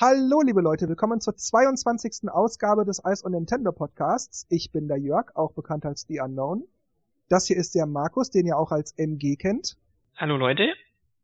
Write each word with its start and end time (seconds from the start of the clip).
Hallo, 0.00 0.40
liebe 0.40 0.60
Leute, 0.60 0.88
willkommen 0.88 1.20
zur 1.20 1.36
22. 1.36 2.28
Ausgabe 2.28 2.84
des 2.84 3.00
Ice 3.06 3.24
on 3.24 3.30
Nintendo 3.30 3.70
Podcasts. 3.70 4.44
Ich 4.48 4.72
bin 4.72 4.88
der 4.88 4.96
Jörg, 4.96 5.36
auch 5.36 5.52
bekannt 5.52 5.86
als 5.86 6.04
The 6.08 6.18
Unknown. 6.18 6.64
Das 7.28 7.46
hier 7.46 7.56
ist 7.56 7.76
der 7.76 7.86
Markus, 7.86 8.28
den 8.28 8.44
ihr 8.44 8.58
auch 8.58 8.72
als 8.72 8.90
MG 8.98 9.36
kennt. 9.36 9.76
Hallo 10.16 10.36
Leute. 10.36 10.72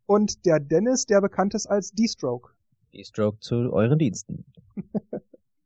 Und 0.07 0.47
der 0.47 0.61
Dennis, 0.61 1.07
der 1.07 1.21
bekannt 1.21 1.55
ist 1.55 1.67
als 1.67 1.91
D-Stroke. 1.91 2.53
D-Stroke 2.95 3.41
zu 3.41 3.73
euren 3.73 3.99
Diensten. 3.99 4.45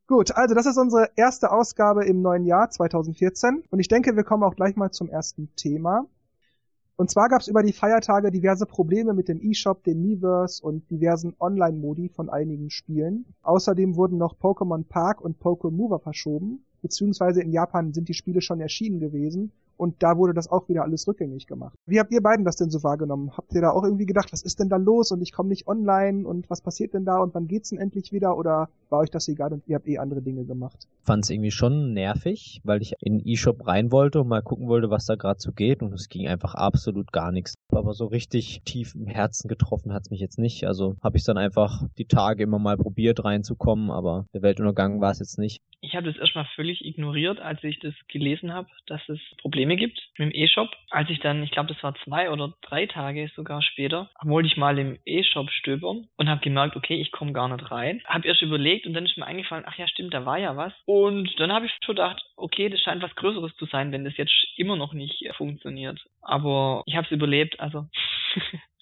Gut, 0.06 0.34
also 0.34 0.54
das 0.54 0.64
ist 0.64 0.78
unsere 0.78 1.10
erste 1.14 1.52
Ausgabe 1.52 2.06
im 2.06 2.22
neuen 2.22 2.46
Jahr 2.46 2.70
2014 2.70 3.64
und 3.68 3.80
ich 3.80 3.88
denke, 3.88 4.16
wir 4.16 4.24
kommen 4.24 4.44
auch 4.44 4.56
gleich 4.56 4.76
mal 4.76 4.92
zum 4.92 5.10
ersten 5.10 5.54
Thema. 5.56 6.06
Und 6.96 7.10
zwar 7.10 7.28
gab 7.28 7.40
es 7.40 7.48
über 7.48 7.64
die 7.64 7.72
Feiertage 7.72 8.30
diverse 8.30 8.66
Probleme 8.66 9.14
mit 9.14 9.28
dem 9.28 9.40
eShop, 9.40 9.82
dem 9.82 10.00
Miiverse 10.00 10.62
und 10.62 10.88
diversen 10.90 11.34
Online-Modi 11.40 12.08
von 12.08 12.30
einigen 12.30 12.70
Spielen. 12.70 13.26
Außerdem 13.42 13.96
wurden 13.96 14.16
noch 14.16 14.38
Pokémon 14.38 14.84
Park 14.84 15.20
und 15.20 15.40
Pokémon 15.40 15.72
Mover 15.72 15.98
verschoben, 15.98 16.64
beziehungsweise 16.82 17.42
in 17.42 17.50
Japan 17.50 17.92
sind 17.92 18.08
die 18.08 18.14
Spiele 18.14 18.40
schon 18.40 18.60
erschienen 18.60 19.00
gewesen 19.00 19.50
und 19.76 20.02
da 20.02 20.16
wurde 20.16 20.34
das 20.34 20.50
auch 20.50 20.68
wieder 20.68 20.82
alles 20.82 21.06
rückgängig 21.06 21.46
gemacht. 21.46 21.76
Wie 21.86 21.98
habt 21.98 22.12
ihr 22.12 22.22
beiden 22.22 22.44
das 22.44 22.56
denn 22.56 22.70
so 22.70 22.82
wahrgenommen? 22.82 23.32
Habt 23.36 23.54
ihr 23.54 23.60
da 23.60 23.70
auch 23.70 23.84
irgendwie 23.84 24.06
gedacht, 24.06 24.32
was 24.32 24.42
ist 24.42 24.60
denn 24.60 24.68
da 24.68 24.76
los 24.76 25.12
und 25.12 25.22
ich 25.22 25.32
komme 25.32 25.48
nicht 25.48 25.66
online 25.66 26.26
und 26.26 26.48
was 26.50 26.60
passiert 26.60 26.94
denn 26.94 27.04
da 27.04 27.18
und 27.18 27.34
wann 27.34 27.46
geht's 27.46 27.70
denn 27.70 27.78
endlich 27.78 28.12
wieder 28.12 28.36
oder 28.36 28.68
war 28.90 29.00
euch 29.00 29.10
das 29.10 29.28
egal 29.28 29.52
und 29.52 29.66
ihr 29.66 29.76
habt 29.76 29.88
eh 29.88 29.98
andere 29.98 30.22
Dinge 30.22 30.44
gemacht? 30.44 30.86
Fand 31.02 31.24
es 31.24 31.30
irgendwie 31.30 31.50
schon 31.50 31.92
nervig, 31.92 32.60
weil 32.64 32.80
ich 32.80 32.94
in 33.00 33.20
eShop 33.24 33.66
rein 33.66 33.92
wollte 33.92 34.20
und 34.20 34.28
mal 34.28 34.42
gucken 34.42 34.68
wollte, 34.68 34.90
was 34.90 35.06
da 35.06 35.16
gerade 35.16 35.40
so 35.40 35.52
geht 35.52 35.82
und 35.82 35.92
es 35.92 36.08
ging 36.08 36.26
einfach 36.28 36.54
absolut 36.54 37.12
gar 37.12 37.32
nichts. 37.32 37.54
Aber 37.72 37.92
so 37.92 38.06
richtig 38.06 38.62
tief 38.64 38.94
im 38.94 39.06
Herzen 39.06 39.48
getroffen 39.48 39.92
hat's 39.92 40.10
mich 40.10 40.20
jetzt 40.20 40.38
nicht. 40.38 40.66
Also 40.66 40.96
habe 41.02 41.16
ich 41.16 41.24
dann 41.24 41.38
einfach 41.38 41.82
die 41.98 42.06
Tage 42.06 42.44
immer 42.44 42.58
mal 42.58 42.76
probiert 42.76 43.24
reinzukommen, 43.24 43.90
aber 43.90 44.26
der 44.32 44.42
Weltuntergang 44.42 45.00
war 45.00 45.10
es 45.10 45.18
jetzt 45.18 45.38
nicht. 45.38 45.62
Ich 45.84 45.94
habe 45.94 46.10
das 46.10 46.16
erstmal 46.18 46.46
völlig 46.56 46.84
ignoriert, 46.84 47.40
als 47.40 47.62
ich 47.62 47.78
das 47.78 47.94
gelesen 48.08 48.54
habe, 48.54 48.68
dass 48.86 49.06
es 49.08 49.20
Probleme 49.38 49.76
gibt 49.76 50.00
mit 50.16 50.32
dem 50.32 50.34
E-Shop. 50.34 50.70
Als 50.90 51.10
ich 51.10 51.20
dann, 51.20 51.42
ich 51.42 51.50
glaube, 51.50 51.72
das 51.72 51.82
war 51.82 51.94
zwei 52.04 52.30
oder 52.30 52.54
drei 52.62 52.86
Tage 52.86 53.30
sogar 53.36 53.60
später, 53.60 54.08
wollte 54.22 54.46
ich 54.46 54.56
mal 54.56 54.78
im 54.78 54.98
E-Shop 55.04 55.50
stöbern 55.50 56.08
und 56.16 56.28
habe 56.30 56.40
gemerkt, 56.40 56.76
okay, 56.76 56.94
ich 56.94 57.12
komme 57.12 57.34
gar 57.34 57.54
nicht 57.54 57.70
rein. 57.70 58.00
Habe 58.06 58.26
erst 58.26 58.40
überlegt 58.40 58.86
und 58.86 58.94
dann 58.94 59.04
ist 59.04 59.18
mir 59.18 59.26
eingefallen, 59.26 59.64
ach 59.66 59.76
ja, 59.76 59.86
stimmt, 59.86 60.14
da 60.14 60.24
war 60.24 60.38
ja 60.38 60.56
was. 60.56 60.72
Und 60.86 61.38
dann 61.38 61.52
habe 61.52 61.66
ich 61.66 61.72
schon 61.84 61.96
gedacht, 61.96 62.24
okay, 62.36 62.70
das 62.70 62.80
scheint 62.80 63.02
was 63.02 63.14
Größeres 63.14 63.54
zu 63.56 63.66
sein, 63.66 63.92
wenn 63.92 64.04
das 64.04 64.16
jetzt 64.16 64.32
immer 64.56 64.76
noch 64.76 64.94
nicht 64.94 65.28
funktioniert. 65.36 66.00
Aber 66.22 66.82
ich 66.86 66.96
habe 66.96 67.04
es 67.04 67.12
überlebt, 67.12 67.60
also 67.60 67.86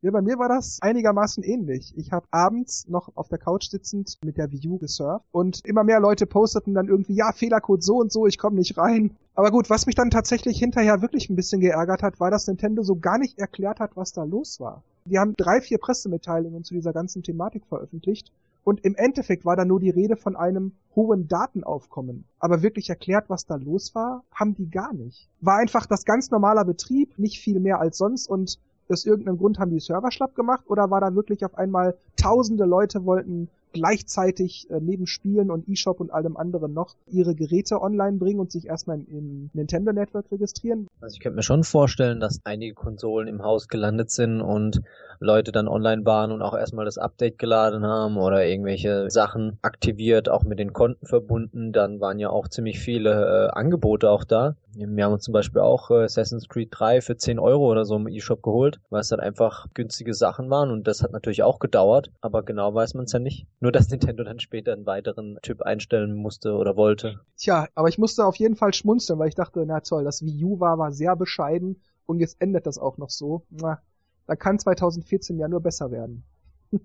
Ja, 0.00 0.10
bei 0.10 0.22
mir 0.22 0.38
war 0.38 0.48
das 0.48 0.78
einigermaßen 0.80 1.42
ähnlich. 1.42 1.92
Ich 1.96 2.12
habe 2.12 2.26
abends 2.30 2.88
noch 2.88 3.10
auf 3.14 3.28
der 3.28 3.38
Couch 3.38 3.68
sitzend 3.68 4.18
mit 4.24 4.36
der 4.36 4.50
Wii 4.50 4.68
U 4.68 4.78
gesurft 4.78 5.24
und 5.32 5.60
immer 5.64 5.84
mehr 5.84 6.00
Leute 6.00 6.26
posteten 6.26 6.74
dann 6.74 6.88
irgendwie, 6.88 7.14
ja, 7.14 7.32
Fehlercode 7.32 7.82
so 7.82 7.96
und 7.96 8.12
so, 8.12 8.26
ich 8.26 8.38
komme 8.38 8.56
nicht 8.56 8.76
rein. 8.78 9.16
Aber 9.34 9.50
gut, 9.50 9.70
was 9.70 9.86
mich 9.86 9.94
dann 9.94 10.10
tatsächlich 10.10 10.58
hinterher 10.58 11.02
wirklich 11.02 11.30
ein 11.30 11.36
bisschen 11.36 11.60
geärgert 11.60 12.02
hat, 12.02 12.20
war, 12.20 12.30
dass 12.30 12.46
Nintendo 12.46 12.82
so 12.82 12.96
gar 12.96 13.18
nicht 13.18 13.38
erklärt 13.38 13.80
hat, 13.80 13.96
was 13.96 14.12
da 14.12 14.24
los 14.24 14.60
war. 14.60 14.82
Die 15.04 15.18
haben 15.18 15.34
drei, 15.36 15.60
vier 15.60 15.78
Pressemitteilungen 15.78 16.64
zu 16.64 16.74
dieser 16.74 16.92
ganzen 16.92 17.22
Thematik 17.22 17.66
veröffentlicht 17.66 18.30
und 18.64 18.84
im 18.84 18.94
Endeffekt 18.94 19.44
war 19.44 19.56
da 19.56 19.64
nur 19.64 19.80
die 19.80 19.90
Rede 19.90 20.16
von 20.16 20.36
einem 20.36 20.72
hohen 20.94 21.26
Datenaufkommen. 21.26 22.24
Aber 22.38 22.62
wirklich 22.62 22.88
erklärt, 22.90 23.28
was 23.28 23.46
da 23.46 23.56
los 23.56 23.94
war, 23.94 24.22
haben 24.32 24.54
die 24.54 24.70
gar 24.70 24.92
nicht. 24.92 25.28
War 25.40 25.58
einfach 25.58 25.86
das 25.86 26.04
ganz 26.04 26.30
normaler 26.30 26.64
Betrieb, 26.64 27.18
nicht 27.18 27.40
viel 27.40 27.58
mehr 27.58 27.80
als 27.80 27.98
sonst 27.98 28.28
und 28.28 28.58
aus 28.92 29.06
irgendeinem 29.06 29.38
Grund 29.38 29.58
haben 29.58 29.70
die 29.70 29.80
Server 29.80 30.10
schlapp 30.10 30.34
gemacht 30.34 30.64
oder 30.68 30.90
war 30.90 31.00
da 31.00 31.14
wirklich 31.14 31.44
auf 31.44 31.56
einmal 31.56 31.96
tausende 32.16 32.64
Leute 32.64 33.04
wollten 33.04 33.48
gleichzeitig 33.72 34.70
äh, 34.70 34.80
neben 34.80 35.06
Spielen 35.06 35.50
und 35.50 35.68
eShop 35.68 36.00
und 36.00 36.12
allem 36.12 36.36
anderen 36.36 36.72
noch 36.74 36.94
ihre 37.10 37.34
Geräte 37.34 37.80
online 37.80 38.18
bringen 38.18 38.40
und 38.40 38.52
sich 38.52 38.66
erstmal 38.66 39.00
im 39.10 39.50
Nintendo 39.52 39.92
Network 39.92 40.30
registrieren? 40.30 40.88
Also 41.00 41.14
ich 41.14 41.20
könnte 41.20 41.36
mir 41.36 41.42
schon 41.42 41.64
vorstellen, 41.64 42.20
dass 42.20 42.40
einige 42.44 42.74
Konsolen 42.74 43.28
im 43.28 43.42
Haus 43.42 43.68
gelandet 43.68 44.10
sind 44.10 44.40
und 44.40 44.82
Leute 45.20 45.52
dann 45.52 45.68
online 45.68 46.04
waren 46.04 46.32
und 46.32 46.42
auch 46.42 46.54
erstmal 46.54 46.84
das 46.84 46.98
Update 46.98 47.38
geladen 47.38 47.84
haben 47.84 48.16
oder 48.16 48.44
irgendwelche 48.44 49.10
Sachen 49.10 49.58
aktiviert, 49.62 50.28
auch 50.28 50.42
mit 50.42 50.58
den 50.58 50.72
Konten 50.72 51.06
verbunden. 51.06 51.72
Dann 51.72 52.00
waren 52.00 52.18
ja 52.18 52.30
auch 52.30 52.48
ziemlich 52.48 52.80
viele 52.80 53.10
äh, 53.10 53.58
Angebote 53.58 54.10
auch 54.10 54.24
da. 54.24 54.56
Wir 54.74 55.04
haben 55.04 55.12
uns 55.12 55.24
zum 55.24 55.32
Beispiel 55.32 55.60
auch 55.60 55.90
äh, 55.90 56.04
Assassin's 56.04 56.48
Creed 56.48 56.68
3 56.70 57.02
für 57.02 57.16
10 57.16 57.38
Euro 57.38 57.70
oder 57.70 57.84
so 57.84 57.96
im 57.96 58.06
eShop 58.06 58.42
geholt, 58.42 58.80
weil 58.88 59.02
es 59.02 59.08
dann 59.08 59.20
einfach 59.20 59.66
günstige 59.74 60.14
Sachen 60.14 60.48
waren 60.48 60.70
und 60.70 60.86
das 60.86 61.02
hat 61.02 61.12
natürlich 61.12 61.42
auch 61.42 61.58
gedauert, 61.58 62.10
aber 62.20 62.42
genau 62.42 62.74
weiß 62.74 62.94
man 62.94 63.04
es 63.04 63.12
ja 63.12 63.18
nicht. 63.18 63.46
Nur, 63.60 63.70
dass 63.70 63.90
Nintendo 63.90 64.24
dann 64.24 64.40
später 64.40 64.72
einen 64.72 64.86
weiteren 64.86 65.38
Typ 65.42 65.62
einstellen 65.62 66.14
musste 66.14 66.54
oder 66.54 66.76
wollte. 66.76 67.20
Tja, 67.36 67.68
aber 67.74 67.88
ich 67.88 67.98
musste 67.98 68.24
auf 68.24 68.36
jeden 68.36 68.56
Fall 68.56 68.72
schmunzeln, 68.72 69.18
weil 69.18 69.28
ich 69.28 69.34
dachte, 69.34 69.64
na 69.66 69.80
toll, 69.80 70.04
das 70.04 70.22
Wii 70.22 70.44
U 70.44 70.60
war, 70.60 70.78
war 70.78 70.92
sehr 70.92 71.16
bescheiden 71.16 71.82
und 72.06 72.20
jetzt 72.20 72.40
endet 72.40 72.66
das 72.66 72.78
auch 72.78 72.96
noch 72.96 73.10
so. 73.10 73.44
Na, 73.50 73.80
da 74.26 74.36
kann 74.36 74.58
2014 74.58 75.38
ja 75.38 75.48
nur 75.48 75.60
besser 75.60 75.90
werden. 75.90 76.24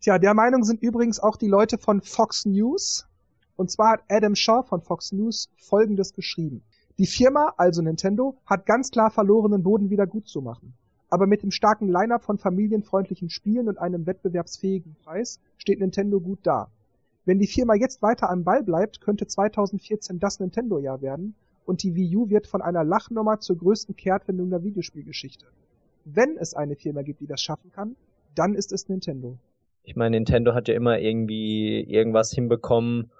Tja, 0.00 0.18
der 0.18 0.34
Meinung 0.34 0.64
sind 0.64 0.82
übrigens 0.82 1.20
auch 1.20 1.36
die 1.36 1.48
Leute 1.48 1.78
von 1.78 2.02
Fox 2.02 2.44
News. 2.44 3.06
Und 3.62 3.70
zwar 3.70 3.92
hat 3.92 4.02
Adam 4.08 4.34
Shaw 4.34 4.64
von 4.64 4.80
Fox 4.80 5.12
News 5.12 5.48
Folgendes 5.56 6.14
geschrieben. 6.14 6.64
Die 6.98 7.06
Firma, 7.06 7.54
also 7.56 7.80
Nintendo, 7.80 8.36
hat 8.44 8.66
ganz 8.66 8.90
klar 8.90 9.12
verlorenen 9.12 9.62
Boden 9.62 9.88
wieder 9.88 10.04
gut 10.04 10.26
zu 10.26 10.42
machen. 10.42 10.74
Aber 11.10 11.28
mit 11.28 11.44
dem 11.44 11.52
starken 11.52 11.88
Line-up 11.88 12.24
von 12.24 12.38
familienfreundlichen 12.38 13.30
Spielen 13.30 13.68
und 13.68 13.78
einem 13.78 14.04
wettbewerbsfähigen 14.04 14.96
Preis 15.04 15.38
steht 15.58 15.78
Nintendo 15.78 16.18
gut 16.18 16.40
da. 16.42 16.72
Wenn 17.24 17.38
die 17.38 17.46
Firma 17.46 17.76
jetzt 17.76 18.02
weiter 18.02 18.28
am 18.30 18.42
Ball 18.42 18.64
bleibt, 18.64 19.00
könnte 19.00 19.28
2014 19.28 20.18
das 20.18 20.40
Nintendo-Jahr 20.40 21.00
werden 21.00 21.36
und 21.64 21.84
die 21.84 21.94
Wii 21.94 22.16
U 22.16 22.28
wird 22.30 22.48
von 22.48 22.62
einer 22.62 22.82
Lachnummer 22.82 23.38
zur 23.38 23.58
größten 23.58 23.94
Kehrtwendung 23.94 24.50
der 24.50 24.64
Videospielgeschichte 24.64 25.46
wenn 26.04 26.36
es 26.36 26.52
eine 26.52 26.74
Firma 26.74 27.02
gibt, 27.02 27.20
die 27.20 27.28
das 27.28 27.40
schaffen 27.40 27.70
kann, 27.72 27.96
dann 28.34 28.54
ist 28.54 28.72
es 28.72 28.88
Nintendo. 28.88 29.38
Ich 29.84 29.96
meine, 29.96 30.16
Nintendo 30.16 30.54
hat 30.54 30.68
ja 30.68 30.74
immer 30.74 30.98
irgendwie 30.98 31.80
irgendwas 31.80 32.32
hinbekommen, 32.32 33.10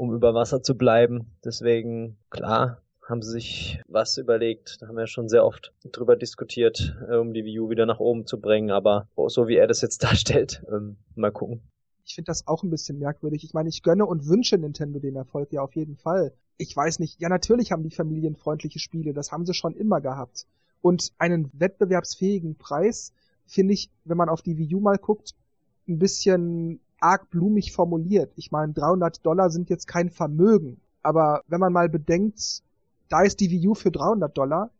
um 0.00 0.14
über 0.14 0.32
Wasser 0.32 0.62
zu 0.62 0.78
bleiben. 0.78 1.26
Deswegen, 1.44 2.16
klar, 2.30 2.80
haben 3.06 3.20
sie 3.20 3.32
sich 3.32 3.82
was 3.86 4.16
überlegt. 4.16 4.78
Da 4.80 4.88
haben 4.88 4.96
wir 4.96 5.06
schon 5.06 5.28
sehr 5.28 5.44
oft 5.44 5.74
drüber 5.92 6.16
diskutiert, 6.16 6.96
äh, 7.10 7.16
um 7.16 7.34
die 7.34 7.44
Wii 7.44 7.60
U 7.60 7.68
wieder 7.68 7.84
nach 7.84 8.00
oben 8.00 8.24
zu 8.24 8.40
bringen. 8.40 8.70
Aber 8.70 9.08
so 9.26 9.46
wie 9.46 9.56
er 9.56 9.66
das 9.66 9.82
jetzt 9.82 10.02
darstellt, 10.02 10.64
ähm, 10.72 10.96
mal 11.16 11.30
gucken. 11.30 11.60
Ich 12.06 12.14
finde 12.14 12.28
das 12.28 12.46
auch 12.46 12.62
ein 12.62 12.70
bisschen 12.70 12.98
merkwürdig. 12.98 13.44
Ich 13.44 13.52
meine, 13.52 13.68
ich 13.68 13.82
gönne 13.82 14.06
und 14.06 14.26
wünsche 14.26 14.56
Nintendo 14.56 15.00
den 15.00 15.16
Erfolg 15.16 15.52
ja 15.52 15.60
auf 15.60 15.76
jeden 15.76 15.98
Fall. 15.98 16.32
Ich 16.56 16.74
weiß 16.74 16.98
nicht, 16.98 17.20
ja 17.20 17.28
natürlich 17.28 17.70
haben 17.70 17.82
die 17.82 17.94
familienfreundliche 17.94 18.78
Spiele, 18.78 19.12
das 19.12 19.32
haben 19.32 19.44
sie 19.44 19.54
schon 19.54 19.76
immer 19.76 20.00
gehabt. 20.00 20.46
Und 20.80 21.12
einen 21.18 21.50
wettbewerbsfähigen 21.52 22.56
Preis 22.56 23.12
finde 23.44 23.74
ich, 23.74 23.90
wenn 24.04 24.16
man 24.16 24.30
auf 24.30 24.40
die 24.40 24.56
Wii 24.56 24.76
U 24.76 24.80
mal 24.80 24.96
guckt, 24.96 25.34
ein 25.86 25.98
bisschen 25.98 26.80
arg 27.00 27.30
blumig 27.30 27.72
formuliert. 27.72 28.32
Ich 28.36 28.50
meine, 28.50 28.72
300 28.72 29.24
Dollar 29.24 29.50
sind 29.50 29.70
jetzt 29.70 29.86
kein 29.86 30.10
Vermögen. 30.10 30.80
Aber 31.02 31.42
wenn 31.48 31.60
man 31.60 31.72
mal 31.72 31.88
bedenkt, 31.88 32.62
da 33.08 33.22
ist 33.22 33.40
die 33.40 33.50
Wii 33.50 33.68
U 33.68 33.74
für 33.74 33.90
300 33.90 34.36
Dollar, 34.36 34.70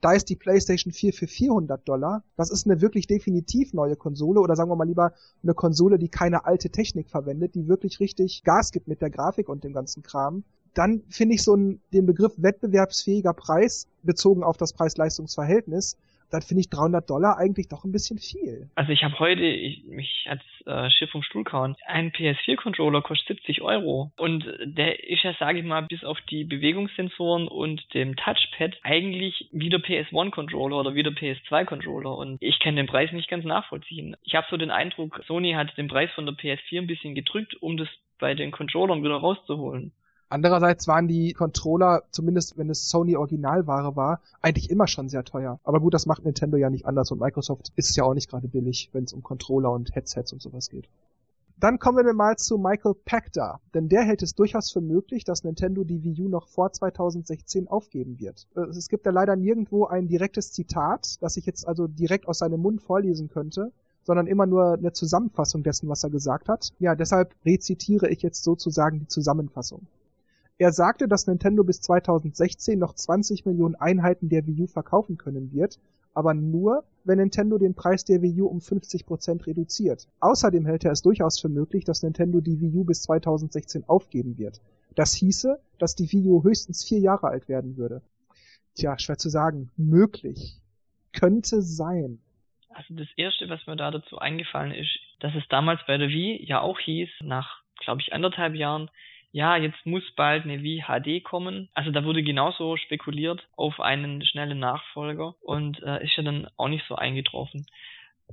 da 0.00 0.12
ist 0.12 0.30
die 0.30 0.36
PlayStation 0.36 0.92
4 0.92 1.12
für 1.12 1.26
400 1.26 1.86
Dollar. 1.86 2.22
Das 2.36 2.50
ist 2.50 2.66
eine 2.66 2.80
wirklich 2.80 3.06
definitiv 3.06 3.74
neue 3.74 3.96
Konsole 3.96 4.40
oder 4.40 4.56
sagen 4.56 4.70
wir 4.70 4.76
mal 4.76 4.86
lieber 4.86 5.12
eine 5.42 5.54
Konsole, 5.54 5.98
die 5.98 6.08
keine 6.08 6.46
alte 6.46 6.70
Technik 6.70 7.10
verwendet, 7.10 7.54
die 7.54 7.68
wirklich 7.68 8.00
richtig 8.00 8.42
Gas 8.44 8.72
gibt 8.72 8.88
mit 8.88 9.02
der 9.02 9.10
Grafik 9.10 9.48
und 9.48 9.64
dem 9.64 9.74
ganzen 9.74 10.02
Kram 10.02 10.44
dann 10.74 11.02
finde 11.08 11.34
ich 11.34 11.42
so 11.42 11.54
einen, 11.54 11.80
den 11.92 12.06
Begriff 12.06 12.32
wettbewerbsfähiger 12.36 13.32
Preis 13.32 13.86
bezogen 14.02 14.42
auf 14.42 14.56
das 14.56 14.72
Preis-Leistungs-Verhältnis, 14.72 15.96
dann 16.30 16.42
finde 16.42 16.60
ich 16.62 16.70
300 16.70 17.08
Dollar 17.08 17.38
eigentlich 17.38 17.68
doch 17.68 17.84
ein 17.84 17.92
bisschen 17.92 18.18
viel. 18.18 18.70
Also 18.74 18.92
ich 18.92 19.04
habe 19.04 19.18
heute, 19.18 19.42
ich, 19.42 19.84
mich 19.84 20.26
als 20.28 20.42
äh, 20.66 20.90
Schiff 20.90 21.10
vom 21.10 21.22
Stuhl 21.22 21.44
kauen, 21.44 21.76
ein 21.86 22.12
PS4-Controller 22.12 23.02
kostet 23.02 23.38
70 23.38 23.62
Euro 23.62 24.12
und 24.16 24.44
der 24.64 25.08
ist 25.08 25.22
ja, 25.22 25.34
sage 25.38 25.58
ich 25.58 25.64
mal, 25.64 25.82
bis 25.82 26.04
auf 26.04 26.18
die 26.30 26.44
Bewegungssensoren 26.44 27.48
und 27.48 27.82
dem 27.94 28.16
Touchpad 28.16 28.78
eigentlich 28.82 29.48
wieder 29.52 29.78
PS1-Controller 29.78 30.76
oder 30.76 30.94
wieder 30.94 31.10
PS2-Controller 31.10 32.16
und 32.16 32.38
ich 32.40 32.58
kann 32.60 32.76
den 32.76 32.86
Preis 32.86 33.12
nicht 33.12 33.28
ganz 33.28 33.44
nachvollziehen. 33.44 34.16
Ich 34.22 34.34
habe 34.34 34.46
so 34.50 34.56
den 34.56 34.70
Eindruck, 34.70 35.22
Sony 35.26 35.52
hat 35.52 35.76
den 35.76 35.88
Preis 35.88 36.10
von 36.14 36.26
der 36.26 36.34
PS4 36.34 36.78
ein 36.78 36.86
bisschen 36.86 37.14
gedrückt, 37.14 37.56
um 37.60 37.76
das 37.76 37.88
bei 38.18 38.34
den 38.34 38.50
Controllern 38.50 39.02
wieder 39.02 39.16
rauszuholen. 39.16 39.92
Andererseits 40.32 40.86
waren 40.86 41.08
die 41.08 41.32
Controller, 41.32 42.04
zumindest 42.12 42.56
wenn 42.56 42.70
es 42.70 42.88
Sony 42.88 43.16
Originalware 43.16 43.96
war, 43.96 44.20
eigentlich 44.40 44.70
immer 44.70 44.86
schon 44.86 45.08
sehr 45.08 45.24
teuer. 45.24 45.58
Aber 45.64 45.80
gut, 45.80 45.92
das 45.92 46.06
macht 46.06 46.24
Nintendo 46.24 46.56
ja 46.56 46.70
nicht 46.70 46.86
anders 46.86 47.10
und 47.10 47.20
Microsoft 47.20 47.72
ist 47.74 47.96
ja 47.96 48.04
auch 48.04 48.14
nicht 48.14 48.30
gerade 48.30 48.46
billig, 48.46 48.90
wenn 48.92 49.02
es 49.02 49.12
um 49.12 49.24
Controller 49.24 49.72
und 49.72 49.92
Headsets 49.92 50.32
und 50.32 50.40
sowas 50.40 50.70
geht. 50.70 50.88
Dann 51.58 51.80
kommen 51.80 52.06
wir 52.06 52.14
mal 52.14 52.36
zu 52.38 52.58
Michael 52.58 52.94
Pachter, 53.04 53.60
denn 53.74 53.88
der 53.88 54.04
hält 54.04 54.22
es 54.22 54.36
durchaus 54.36 54.70
für 54.70 54.80
möglich, 54.80 55.24
dass 55.24 55.42
Nintendo 55.42 55.82
die 55.82 56.04
Wii 56.04 56.22
U 56.22 56.28
noch 56.28 56.46
vor 56.46 56.72
2016 56.72 57.66
aufgeben 57.66 58.20
wird. 58.20 58.46
Äh, 58.54 58.60
es 58.70 58.88
gibt 58.88 59.06
ja 59.06 59.12
leider 59.12 59.34
nirgendwo 59.34 59.86
ein 59.86 60.06
direktes 60.06 60.52
Zitat, 60.52 61.20
das 61.20 61.36
ich 61.36 61.44
jetzt 61.44 61.66
also 61.66 61.88
direkt 61.88 62.28
aus 62.28 62.38
seinem 62.38 62.62
Mund 62.62 62.80
vorlesen 62.82 63.28
könnte, 63.28 63.72
sondern 64.04 64.28
immer 64.28 64.46
nur 64.46 64.74
eine 64.74 64.92
Zusammenfassung 64.92 65.64
dessen, 65.64 65.88
was 65.88 66.04
er 66.04 66.10
gesagt 66.10 66.48
hat. 66.48 66.70
Ja, 66.78 66.94
deshalb 66.94 67.34
rezitiere 67.44 68.08
ich 68.08 68.22
jetzt 68.22 68.44
sozusagen 68.44 69.00
die 69.00 69.08
Zusammenfassung. 69.08 69.88
Er 70.60 70.72
sagte, 70.72 71.08
dass 71.08 71.26
Nintendo 71.26 71.64
bis 71.64 71.80
2016 71.80 72.78
noch 72.78 72.92
20 72.92 73.46
Millionen 73.46 73.76
Einheiten 73.76 74.28
der 74.28 74.46
Wii 74.46 74.64
U 74.64 74.66
verkaufen 74.66 75.16
können 75.16 75.54
wird, 75.54 75.78
aber 76.12 76.34
nur, 76.34 76.84
wenn 77.02 77.16
Nintendo 77.16 77.56
den 77.56 77.74
Preis 77.74 78.04
der 78.04 78.20
Wii 78.20 78.42
U 78.42 78.46
um 78.46 78.58
50% 78.58 79.46
reduziert. 79.46 80.06
Außerdem 80.20 80.66
hält 80.66 80.84
er 80.84 80.92
es 80.92 81.00
durchaus 81.00 81.40
für 81.40 81.48
möglich, 81.48 81.84
dass 81.84 82.02
Nintendo 82.02 82.42
die 82.42 82.60
Wii 82.60 82.76
U 82.76 82.84
bis 82.84 83.00
2016 83.04 83.88
aufgeben 83.88 84.36
wird. 84.36 84.60
Das 84.94 85.14
hieße, 85.14 85.58
dass 85.78 85.94
die 85.94 86.12
Wii 86.12 86.28
U 86.28 86.44
höchstens 86.44 86.84
vier 86.84 86.98
Jahre 86.98 87.28
alt 87.28 87.48
werden 87.48 87.78
würde. 87.78 88.02
Tja, 88.74 88.98
schwer 88.98 89.16
zu 89.16 89.30
sagen. 89.30 89.70
Möglich. 89.78 90.60
Könnte 91.14 91.62
sein. 91.62 92.20
Also 92.68 92.92
das 92.96 93.08
Erste, 93.16 93.48
was 93.48 93.66
mir 93.66 93.76
da 93.76 93.90
dazu 93.90 94.18
eingefallen 94.18 94.72
ist, 94.72 94.90
dass 95.20 95.34
es 95.34 95.48
damals 95.48 95.80
bei 95.86 95.96
der 95.96 96.10
Wii 96.10 96.44
ja 96.44 96.60
auch 96.60 96.78
hieß, 96.78 97.08
nach, 97.22 97.62
glaube 97.82 98.02
ich, 98.02 98.12
anderthalb 98.12 98.54
Jahren, 98.54 98.90
ja, 99.32 99.56
jetzt 99.56 99.84
muss 99.86 100.02
bald 100.16 100.44
eine 100.44 100.62
Wii 100.62 100.84
HD 100.86 101.22
kommen. 101.22 101.68
Also 101.74 101.90
da 101.90 102.04
wurde 102.04 102.22
genauso 102.22 102.76
spekuliert 102.76 103.46
auf 103.56 103.80
einen 103.80 104.24
schnellen 104.24 104.58
Nachfolger 104.58 105.34
und 105.42 105.82
äh, 105.82 106.02
ist 106.04 106.16
ja 106.16 106.22
dann 106.22 106.48
auch 106.56 106.68
nicht 106.68 106.84
so 106.88 106.96
eingetroffen. 106.96 107.66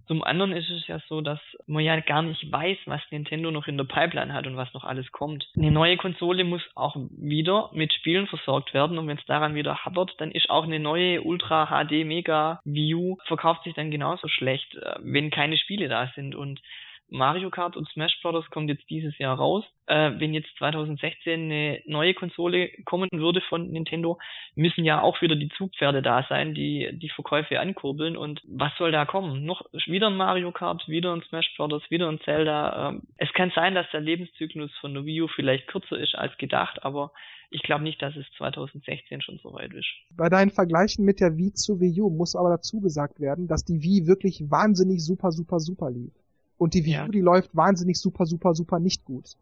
Zum 0.05 0.23
anderen 0.23 0.51
ist 0.51 0.69
es 0.69 0.87
ja 0.87 0.99
so, 1.09 1.21
dass 1.21 1.39
man 1.65 1.83
ja 1.83 1.99
gar 1.99 2.21
nicht 2.21 2.51
weiß, 2.51 2.77
was 2.85 3.01
Nintendo 3.09 3.49
noch 3.51 3.67
in 3.67 3.77
der 3.77 3.85
Pipeline 3.85 4.31
hat 4.33 4.45
und 4.45 4.55
was 4.55 4.73
noch 4.73 4.83
alles 4.83 5.11
kommt. 5.11 5.47
Eine 5.55 5.71
neue 5.71 5.97
Konsole 5.97 6.43
muss 6.43 6.61
auch 6.75 6.95
wieder 7.17 7.71
mit 7.73 7.93
Spielen 7.93 8.27
versorgt 8.27 8.73
werden 8.73 8.97
und 8.97 9.07
wenn 9.07 9.17
es 9.17 9.25
daran 9.25 9.55
wieder 9.55 9.85
hapert, 9.85 10.13
dann 10.19 10.31
ist 10.31 10.49
auch 10.49 10.65
eine 10.65 10.79
neue 10.79 11.21
Ultra 11.23 11.65
HD 11.65 12.05
Mega 12.05 12.61
Wii 12.63 12.95
U 12.95 13.17
verkauft 13.25 13.63
sich 13.63 13.73
dann 13.73 13.91
genauso 13.91 14.27
schlecht, 14.27 14.75
äh, 14.75 14.95
wenn 14.99 15.31
keine 15.31 15.57
Spiele 15.57 15.87
da 15.87 16.11
sind 16.15 16.35
und 16.35 16.61
Mario 17.09 17.49
Kart 17.49 17.77
und 17.77 17.87
Smash 17.89 18.19
Bros. 18.21 18.49
kommt 18.49 18.69
jetzt 18.69 18.89
dieses 18.89 19.17
Jahr 19.17 19.37
raus. 19.37 19.63
Äh, 19.85 20.11
wenn 20.17 20.33
jetzt 20.33 20.49
2016 20.57 21.33
eine 21.33 21.81
neue 21.85 22.13
Konsole 22.13 22.69
kommen 22.83 23.09
würde 23.11 23.41
von 23.41 23.71
Nintendo, 23.71 24.19
müssen 24.55 24.83
ja 24.83 25.01
auch 25.01 25.21
wieder 25.21 25.35
die 25.35 25.49
Zugpferde 25.49 26.01
da 26.01 26.25
sein, 26.27 26.53
die 26.53 26.89
die 26.93 27.09
Verkäufe 27.09 27.59
ankurbeln. 27.59 28.17
Und 28.17 28.41
was 28.45 28.73
soll 28.77 28.91
da 28.91 29.05
kommen? 29.05 29.45
Noch 29.45 29.61
wieder 29.85 30.07
ein 30.07 30.17
Mario 30.17 30.51
Kart, 30.51 30.87
wieder 30.87 31.13
ein 31.13 31.21
Smash 31.23 31.53
Bros., 31.55 31.83
wieder 31.89 32.09
ein 32.09 32.19
Zelda. 32.21 32.89
Ähm, 32.89 33.03
es 33.17 33.31
kann 33.33 33.51
sein, 33.55 33.75
dass 33.75 33.89
der 33.91 34.01
Lebenszyklus 34.01 34.71
von 34.81 34.93
der 34.93 35.05
Wii 35.05 35.21
U 35.21 35.27
vielleicht 35.27 35.67
kürzer 35.67 35.97
ist 35.97 36.15
als 36.15 36.37
gedacht, 36.37 36.83
aber 36.83 37.11
ich 37.49 37.61
glaube 37.63 37.83
nicht, 37.83 38.01
dass 38.01 38.15
es 38.17 38.25
2016 38.37 39.21
schon 39.21 39.39
so 39.41 39.53
weit 39.53 39.73
ist. 39.73 39.87
Bei 40.17 40.27
deinen 40.27 40.51
Vergleichen 40.51 41.05
mit 41.05 41.21
der 41.21 41.37
Wii 41.37 41.53
zu 41.53 41.79
Wii 41.79 42.01
U 42.01 42.09
muss 42.09 42.35
aber 42.35 42.49
dazu 42.49 42.81
gesagt 42.81 43.21
werden, 43.21 43.47
dass 43.47 43.63
die 43.63 43.81
Wii 43.81 44.07
wirklich 44.07 44.43
wahnsinnig 44.49 45.03
super, 45.03 45.31
super, 45.31 45.59
super 45.59 45.89
lief. 45.89 46.11
Und 46.57 46.73
die 46.73 46.85
Wii 46.85 46.93
U, 46.93 46.97
ja. 46.97 47.07
die 47.07 47.21
läuft 47.21 47.55
wahnsinnig 47.55 47.97
super, 47.99 48.25
super, 48.25 48.53
super 48.53 48.79
nicht 48.79 49.05
gut. 49.05 49.35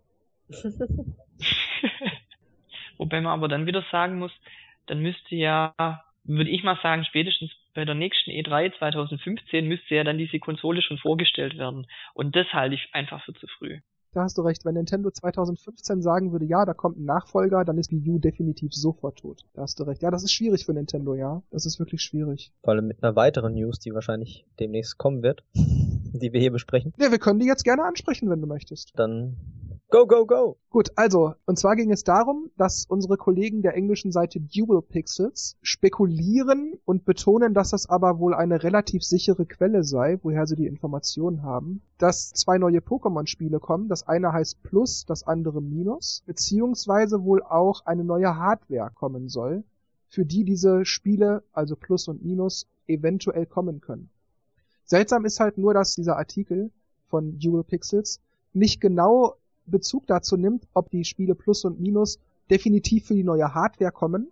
Wobei 2.97 3.21
man 3.21 3.33
aber 3.33 3.47
dann 3.47 3.65
wieder 3.65 3.83
sagen 3.91 4.19
muss, 4.19 4.31
dann 4.85 5.01
müsste 5.01 5.35
ja, 5.35 5.73
würde 6.23 6.49
ich 6.49 6.63
mal 6.63 6.77
sagen, 6.81 7.03
spätestens 7.05 7.51
bei 7.73 7.85
der 7.85 7.95
nächsten 7.95 8.31
E3 8.31 8.77
2015 8.77 9.67
müsste 9.67 9.95
ja 9.95 10.03
dann 10.03 10.17
diese 10.17 10.39
Konsole 10.39 10.81
schon 10.81 10.97
vorgestellt 10.97 11.57
werden. 11.57 11.87
Und 12.13 12.35
das 12.35 12.47
halte 12.53 12.75
ich 12.75 12.89
einfach 12.93 13.23
für 13.23 13.33
zu 13.33 13.47
früh 13.47 13.79
da 14.15 14.23
hast 14.23 14.37
du 14.37 14.41
recht. 14.41 14.63
Wenn 14.65 14.75
Nintendo 14.75 15.11
2015 15.11 16.01
sagen 16.01 16.31
würde, 16.31 16.45
ja, 16.45 16.65
da 16.65 16.73
kommt 16.73 16.97
ein 16.97 17.05
Nachfolger, 17.05 17.65
dann 17.65 17.77
ist 17.77 17.91
Wii 17.91 18.09
U 18.11 18.19
definitiv 18.19 18.73
sofort 18.73 19.19
tot. 19.19 19.45
Da 19.53 19.63
hast 19.63 19.79
du 19.79 19.83
recht. 19.83 20.01
Ja, 20.01 20.11
das 20.11 20.23
ist 20.23 20.31
schwierig 20.31 20.65
für 20.65 20.73
Nintendo, 20.73 21.15
ja. 21.15 21.43
Das 21.51 21.65
ist 21.65 21.79
wirklich 21.79 22.01
schwierig. 22.01 22.53
Vor 22.63 22.73
allem 22.73 22.87
mit 22.87 23.03
einer 23.03 23.15
weiteren 23.15 23.53
News, 23.53 23.79
die 23.79 23.93
wahrscheinlich 23.93 24.45
demnächst 24.59 24.97
kommen 24.97 25.21
wird, 25.21 25.43
die 25.53 26.31
wir 26.31 26.39
hier 26.39 26.51
besprechen. 26.51 26.93
Ja, 26.97 27.11
wir 27.11 27.19
können 27.19 27.39
die 27.39 27.47
jetzt 27.47 27.63
gerne 27.63 27.83
ansprechen, 27.83 28.29
wenn 28.29 28.41
du 28.41 28.47
möchtest. 28.47 28.93
Dann 28.95 29.35
Go, 29.95 30.05
go, 30.05 30.25
go! 30.25 30.57
Gut, 30.71 30.89
also, 30.97 31.35
und 31.45 31.57
zwar 31.57 31.77
ging 31.77 31.89
es 31.89 32.03
darum, 32.03 32.51
dass 32.57 32.85
unsere 32.85 33.15
Kollegen 33.15 33.61
der 33.61 33.75
englischen 33.75 34.11
Seite 34.11 34.41
Dual 34.41 34.81
Pixels 34.81 35.55
spekulieren 35.61 36.73
und 36.83 37.05
betonen, 37.05 37.53
dass 37.53 37.69
das 37.69 37.87
aber 37.87 38.19
wohl 38.19 38.33
eine 38.33 38.61
relativ 38.61 39.05
sichere 39.05 39.45
Quelle 39.45 39.85
sei, 39.85 40.19
woher 40.21 40.47
sie 40.47 40.57
die 40.57 40.67
Informationen 40.67 41.43
haben, 41.43 41.81
dass 41.97 42.33
zwei 42.33 42.57
neue 42.57 42.79
Pokémon-Spiele 42.79 43.61
kommen. 43.61 43.87
Das 43.87 44.05
eine 44.05 44.33
heißt 44.33 44.63
Plus, 44.63 45.05
das 45.05 45.25
andere 45.25 45.61
Minus, 45.61 46.23
beziehungsweise 46.25 47.23
wohl 47.23 47.41
auch 47.41 47.85
eine 47.85 48.03
neue 48.03 48.35
Hardware 48.35 48.91
kommen 48.93 49.29
soll, 49.29 49.63
für 50.09 50.25
die 50.25 50.43
diese 50.43 50.83
Spiele, 50.83 51.41
also 51.53 51.77
Plus 51.77 52.09
und 52.09 52.21
Minus, 52.21 52.67
eventuell 52.85 53.45
kommen 53.45 53.79
können. 53.79 54.09
Seltsam 54.83 55.23
ist 55.23 55.39
halt 55.39 55.57
nur, 55.57 55.73
dass 55.73 55.95
dieser 55.95 56.17
Artikel 56.17 56.69
von 57.07 57.39
Dual 57.39 57.63
Pixels 57.63 58.19
nicht 58.51 58.81
genau 58.81 59.35
Bezug 59.65 60.07
dazu 60.07 60.37
nimmt, 60.37 60.67
ob 60.73 60.89
die 60.89 61.05
Spiele 61.05 61.35
Plus 61.35 61.65
und 61.65 61.79
Minus 61.79 62.19
definitiv 62.49 63.07
für 63.07 63.15
die 63.15 63.23
neue 63.23 63.53
Hardware 63.53 63.91
kommen 63.91 64.31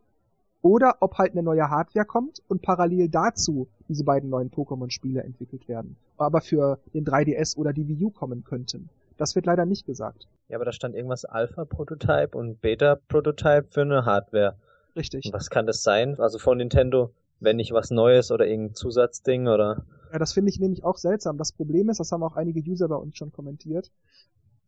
oder 0.61 0.97
ob 1.01 1.17
halt 1.17 1.33
eine 1.33 1.43
neue 1.43 1.69
Hardware 1.69 2.05
kommt 2.05 2.41
und 2.47 2.61
parallel 2.61 3.09
dazu 3.09 3.67
diese 3.89 4.03
beiden 4.03 4.29
neuen 4.29 4.49
Pokémon-Spiele 4.49 5.21
entwickelt 5.23 5.67
werden, 5.67 5.97
aber 6.17 6.41
für 6.41 6.79
den 6.93 7.05
3DS 7.05 7.57
oder 7.57 7.73
die 7.73 7.87
Wii 7.87 8.05
U 8.05 8.09
kommen 8.11 8.43
könnten. 8.43 8.89
Das 9.17 9.35
wird 9.35 9.45
leider 9.45 9.65
nicht 9.65 9.85
gesagt. 9.85 10.27
Ja, 10.47 10.57
aber 10.57 10.65
da 10.65 10.71
stand 10.71 10.95
irgendwas 10.95 11.25
Alpha-Prototype 11.25 12.37
und 12.37 12.61
Beta-Prototype 12.61 13.67
für 13.69 13.81
eine 13.81 14.05
Hardware. 14.05 14.55
Richtig. 14.95 15.25
Und 15.25 15.33
was 15.33 15.49
kann 15.49 15.65
das 15.65 15.83
sein? 15.83 16.19
Also 16.19 16.39
von 16.39 16.57
Nintendo, 16.57 17.11
wenn 17.39 17.57
nicht 17.57 17.73
was 17.73 17.91
Neues 17.91 18.31
oder 18.31 18.47
irgendein 18.47 18.75
Zusatzding 18.75 19.47
oder? 19.47 19.85
Ja, 20.11 20.19
das 20.19 20.33
finde 20.33 20.49
ich 20.49 20.59
nämlich 20.59 20.83
auch 20.83 20.97
seltsam. 20.97 21.37
Das 21.37 21.51
Problem 21.51 21.89
ist, 21.89 21.99
das 21.99 22.11
haben 22.11 22.23
auch 22.23 22.35
einige 22.35 22.59
User 22.61 22.87
bei 22.87 22.95
uns 22.95 23.17
schon 23.17 23.31
kommentiert, 23.31 23.91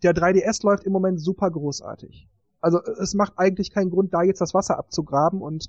der 0.05 0.13
3DS 0.13 0.63
läuft 0.63 0.83
im 0.83 0.93
Moment 0.93 1.19
super 1.19 1.49
großartig. 1.49 2.27
Also 2.61 2.81
es 2.81 3.13
macht 3.13 3.33
eigentlich 3.37 3.71
keinen 3.71 3.89
Grund, 3.89 4.13
da 4.13 4.23
jetzt 4.23 4.41
das 4.41 4.53
Wasser 4.53 4.77
abzugraben 4.77 5.41
und 5.41 5.67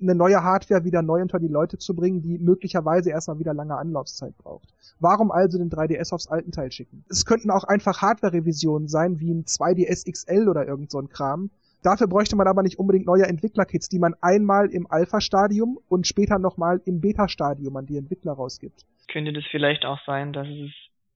eine 0.00 0.14
neue 0.14 0.42
Hardware 0.42 0.84
wieder 0.84 1.02
neu 1.02 1.20
unter 1.20 1.38
die 1.38 1.48
Leute 1.48 1.78
zu 1.78 1.94
bringen, 1.94 2.22
die 2.22 2.38
möglicherweise 2.38 3.10
erstmal 3.10 3.38
wieder 3.38 3.54
lange 3.54 3.76
Anlaufzeit 3.76 4.36
braucht. 4.38 4.68
Warum 4.98 5.30
also 5.30 5.58
den 5.58 5.70
3DS 5.70 6.12
aufs 6.12 6.26
alten 6.26 6.52
Teil 6.52 6.72
schicken? 6.72 7.04
Es 7.08 7.26
könnten 7.26 7.50
auch 7.50 7.64
einfach 7.64 8.00
Hardware-Revisionen 8.00 8.88
sein, 8.88 9.20
wie 9.20 9.32
ein 9.32 9.44
2DS 9.44 10.10
XL 10.10 10.48
oder 10.48 10.66
irgend 10.66 10.90
so 10.90 10.98
ein 10.98 11.08
Kram. 11.08 11.50
Dafür 11.82 12.08
bräuchte 12.08 12.36
man 12.36 12.46
aber 12.46 12.62
nicht 12.62 12.78
unbedingt 12.78 13.06
neue 13.06 13.26
Entwicklerkits, 13.26 13.88
die 13.88 13.98
man 13.98 14.14
einmal 14.20 14.70
im 14.70 14.90
Alpha-Stadium 14.90 15.78
und 15.88 16.06
später 16.06 16.38
nochmal 16.38 16.80
im 16.84 17.00
Beta-Stadium 17.00 17.76
an 17.76 17.86
die 17.86 17.96
Entwickler 17.96 18.32
rausgibt. 18.32 18.84
Könnte 19.08 19.32
das 19.32 19.44
vielleicht 19.50 19.84
auch 19.84 19.98
sein, 20.06 20.32
dass 20.32 20.46
es 20.46 20.70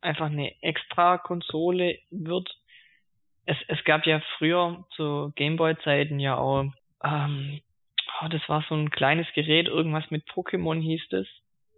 einfach 0.05 0.27
eine 0.27 0.53
extra 0.63 1.19
Konsole 1.19 1.99
wird. 2.11 2.49
Es, 3.47 3.57
es 3.69 3.83
gab 3.85 4.07
ja 4.07 4.21
früher 4.39 4.87
zu 4.97 5.33
Gameboy-Zeiten 5.37 6.21
ja 6.21 6.37
auch, 6.37 6.65
ähm, 7.03 7.61
oh, 8.23 8.29
das 8.29 8.43
war 8.49 8.65
so 8.69 8.75
ein 8.75 8.91
kleines 8.91 9.27
Gerät, 9.35 9.69
irgendwas 9.69 10.11
mit 10.11 10.27
Pokémon 10.29 10.81
hieß 10.81 11.13
es. 11.13 11.27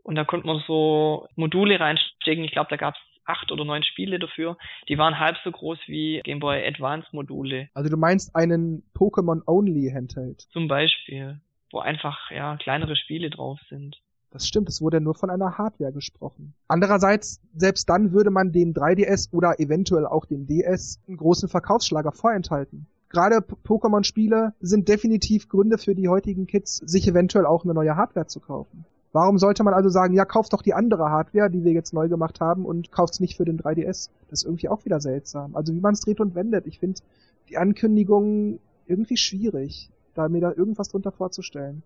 Und 0.02 0.14
da 0.14 0.24
konnte 0.24 0.46
man 0.46 0.62
so 0.66 1.26
Module 1.34 1.80
reinstecken. 1.80 2.44
Ich 2.44 2.52
glaube, 2.52 2.70
da 2.70 2.76
gab 2.76 2.94
es 2.94 3.00
acht 3.24 3.50
oder 3.50 3.64
neun 3.64 3.82
Spiele 3.82 4.20
dafür. 4.20 4.56
Die 4.88 4.98
waren 4.98 5.18
halb 5.18 5.36
so 5.42 5.50
groß 5.50 5.78
wie 5.86 6.20
Game 6.22 6.38
Boy 6.38 6.64
Advance 6.64 7.08
Module. 7.10 7.68
Also 7.74 7.90
du 7.90 7.96
meinst 7.96 8.34
einen 8.36 8.84
Pokémon 8.94 9.42
Only 9.46 9.90
Handheld? 9.92 10.42
Zum 10.52 10.68
Beispiel, 10.68 11.40
wo 11.72 11.80
einfach 11.80 12.30
ja 12.30 12.56
kleinere 12.56 12.94
Spiele 12.94 13.30
drauf 13.30 13.58
sind. 13.68 13.96
Das 14.36 14.46
stimmt, 14.46 14.68
es 14.68 14.82
wurde 14.82 15.00
nur 15.00 15.14
von 15.14 15.30
einer 15.30 15.56
Hardware 15.56 15.92
gesprochen. 15.92 16.52
Andererseits, 16.68 17.40
selbst 17.56 17.88
dann 17.88 18.12
würde 18.12 18.30
man 18.30 18.52
dem 18.52 18.74
3DS 18.74 19.32
oder 19.32 19.58
eventuell 19.58 20.04
auch 20.04 20.26
dem 20.26 20.46
DS 20.46 21.00
einen 21.08 21.16
großen 21.16 21.48
Verkaufsschlager 21.48 22.12
vorenthalten. 22.12 22.86
Gerade 23.08 23.38
Pokémon-Spiele 23.38 24.52
sind 24.60 24.88
definitiv 24.88 25.48
Gründe 25.48 25.78
für 25.78 25.94
die 25.94 26.10
heutigen 26.10 26.46
Kids, 26.46 26.82
sich 26.84 27.08
eventuell 27.08 27.46
auch 27.46 27.64
eine 27.64 27.72
neue 27.72 27.96
Hardware 27.96 28.26
zu 28.26 28.40
kaufen. 28.40 28.84
Warum 29.12 29.38
sollte 29.38 29.64
man 29.64 29.72
also 29.72 29.88
sagen, 29.88 30.12
ja, 30.12 30.26
kauft 30.26 30.52
doch 30.52 30.60
die 30.60 30.74
andere 30.74 31.08
Hardware, 31.08 31.48
die 31.48 31.64
wir 31.64 31.72
jetzt 31.72 31.94
neu 31.94 32.10
gemacht 32.10 32.38
haben 32.42 32.66
und 32.66 32.92
kauft's 32.92 33.20
nicht 33.20 33.38
für 33.38 33.46
den 33.46 33.58
3DS? 33.58 34.10
Das 34.28 34.40
ist 34.40 34.44
irgendwie 34.44 34.68
auch 34.68 34.84
wieder 34.84 35.00
seltsam. 35.00 35.56
Also 35.56 35.72
wie 35.72 35.80
man 35.80 35.94
es 35.94 36.00
dreht 36.00 36.20
und 36.20 36.34
wendet. 36.34 36.66
Ich 36.66 36.78
finde 36.78 37.00
die 37.48 37.56
Ankündigung 37.56 38.58
irgendwie 38.86 39.16
schwierig, 39.16 39.90
da 40.12 40.28
mir 40.28 40.42
da 40.42 40.52
irgendwas 40.52 40.90
drunter 40.90 41.10
vorzustellen. 41.10 41.82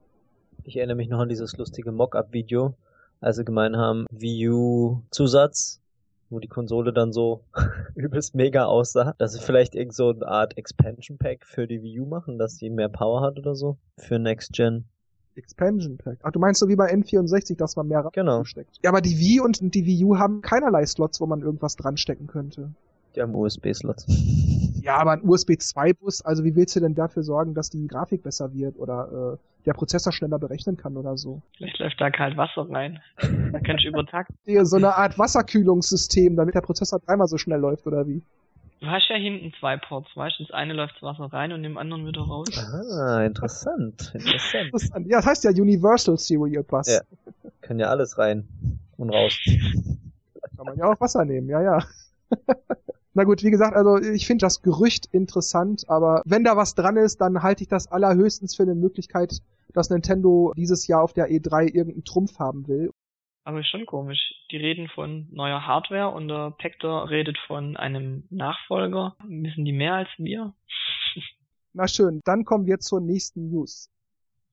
Ich 0.65 0.77
erinnere 0.77 0.97
mich 0.97 1.09
noch 1.09 1.21
an 1.21 1.29
dieses 1.29 1.57
lustige 1.57 1.91
Mock-up-Video, 1.93 2.75
als 3.21 3.37
sie 3.37 3.45
gemeint 3.45 3.77
haben, 3.77 4.07
Wii 4.11 4.51
U 4.51 5.03
Zusatz, 5.11 5.81
wo 6.29 6.39
die 6.39 6.49
Konsole 6.49 6.93
dann 6.93 7.13
so 7.13 7.45
übelst 7.95 8.35
mega 8.35 8.67
aussah, 8.67 9.15
dass 9.19 9.33
sie 9.33 9.41
vielleicht 9.41 9.75
irgend 9.75 9.95
so 9.95 10.11
eine 10.11 10.27
Art 10.27 10.57
Expansion 10.59 11.19
Pack 11.19 11.47
für 11.47 11.67
die 11.67 11.83
Wii 11.83 12.01
U 12.01 12.07
machen, 12.07 12.39
dass 12.39 12.57
sie 12.57 12.71
mehr 12.71 12.89
Power 12.89 13.23
hat 13.23 13.39
oder 13.39 13.55
so 13.55 13.79
für 13.97 14.19
Next 14.19 14.53
Gen. 14.53 14.85
Expansion 15.35 15.97
Pack. 15.97 16.19
Ach, 16.23 16.33
du 16.33 16.39
meinst 16.39 16.61
so 16.61 16.69
wie 16.69 16.77
bei 16.77 16.93
N64, 16.93 17.57
dass 17.57 17.77
man 17.77 17.89
mehr 17.89 18.09
genau. 18.13 18.45
steckt. 18.45 18.79
Ja, 18.83 18.91
aber 18.91 19.01
die 19.01 19.19
Wii 19.19 19.41
und 19.41 19.75
die 19.75 19.87
Wii 19.87 20.05
U 20.05 20.19
haben 20.19 20.43
keinerlei 20.43 20.85
Slots, 20.85 21.21
wo 21.21 21.27
man 21.27 21.41
irgendwas 21.41 21.77
dran 21.77 21.97
stecken 21.97 22.27
könnte. 22.27 22.71
Die 23.17 23.23
haben 23.23 23.35
USB-Slots. 23.35 24.07
Ja, 24.83 24.99
aber 24.99 25.13
ein 25.13 25.23
USB 25.23 25.53
2-Bus, 25.53 26.23
also 26.23 26.45
wie 26.45 26.55
willst 26.55 26.77
du 26.77 26.81
denn 26.81 26.95
dafür 26.95 27.23
sorgen, 27.23 27.55
dass 27.55 27.71
die 27.71 27.87
Grafik 27.89 28.23
besser 28.23 28.55
wird 28.55 28.79
oder 28.79 29.39
äh, 29.39 29.50
der 29.67 29.75
Prozessor 29.75 30.13
schneller 30.13 30.39
berechnen 30.39 30.77
kann 30.77 30.97
oder 30.97 31.17
so. 31.17 31.43
Vielleicht 31.57 31.79
läuft 31.79 32.01
da 32.01 32.11
kalt 32.11 32.37
Wasser 32.37 32.69
rein. 32.71 33.01
Da 33.53 33.61
kannst 33.61 33.85
du 33.85 33.89
übertakten. 33.89 34.37
So 34.65 34.77
eine 34.77 34.97
Art 34.97 35.19
Wasserkühlungssystem, 35.19 36.37
damit 36.37 36.55
der 36.55 36.61
Prozessor 36.61 36.99
dreimal 37.01 37.29
so 37.29 37.39
schnell 37.39 37.61
läuft, 37.61 37.87
oder 37.87 38.07
wie? 38.07 38.23
Du 38.81 38.87
hast 38.87 39.09
ja 39.11 39.17
hinten 39.17 39.53
zwei 39.61 39.77
Ports, 39.77 40.09
weißt 40.15 40.39
du? 40.39 40.45
Das 40.45 40.53
eine 40.53 40.73
läuft 40.73 40.95
das 40.97 41.03
Wasser 41.03 41.33
rein 41.33 41.53
und 41.53 41.63
dem 41.63 41.77
anderen 41.77 42.07
wieder 42.07 42.23
raus. 42.23 42.49
Ah, 42.57 43.25
interessant, 43.25 44.13
interessant. 44.15 44.67
Interessant. 44.67 45.07
Ja, 45.07 45.19
das 45.19 45.27
heißt 45.27 45.45
ja 45.45 45.51
Universal 45.51 46.17
Serial 46.17 46.63
Bus. 46.63 46.89
Ja. 46.89 47.01
Kann 47.61 47.79
ja 47.79 47.89
alles 47.89 48.17
rein 48.19 48.49
und 48.97 49.11
raus. 49.11 49.39
Kann 50.57 50.67
man 50.67 50.79
ja 50.79 50.87
auch 50.87 51.01
Wasser 51.01 51.25
nehmen, 51.25 51.49
ja, 51.49 51.61
ja. 51.61 51.79
Na 53.21 53.25
gut, 53.25 53.43
wie 53.43 53.51
gesagt, 53.51 53.77
also 53.77 53.99
ich 53.99 54.27
finde 54.27 54.47
das 54.47 54.63
Gerücht 54.63 55.05
interessant, 55.13 55.85
aber 55.89 56.23
wenn 56.25 56.43
da 56.43 56.57
was 56.57 56.75
dran 56.75 56.97
ist, 56.97 57.21
dann 57.21 57.43
halte 57.43 57.63
ich 57.63 57.69
das 57.69 57.87
allerhöchstens 57.93 58.57
für 58.57 58.63
eine 58.63 58.75
Möglichkeit, 58.75 59.43
dass 59.75 59.91
Nintendo 59.91 60.55
dieses 60.57 60.87
Jahr 60.87 61.03
auf 61.03 61.13
der 61.13 61.29
E3 61.29 61.65
irgendeinen 61.67 62.07
Trumpf 62.07 62.39
haben 62.39 62.67
will. 62.67 62.91
Aber 63.45 63.61
ist 63.61 63.69
schon 63.69 63.85
komisch. 63.85 64.33
Die 64.51 64.57
reden 64.57 64.89
von 64.89 65.29
neuer 65.33 65.67
Hardware 65.67 66.09
und 66.09 66.29
der 66.29 66.53
Pector 66.53 67.11
redet 67.11 67.37
von 67.47 67.77
einem 67.77 68.25
Nachfolger. 68.31 69.17
Wissen 69.29 69.67
die 69.67 69.73
mehr 69.73 69.97
als 69.97 70.09
wir? 70.17 70.55
Na 71.75 71.89
schön, 71.89 72.23
dann 72.25 72.47
kommen 72.47 72.65
wir 72.65 72.79
zur 72.79 73.03
nächsten 73.03 73.51
News. 73.51 73.91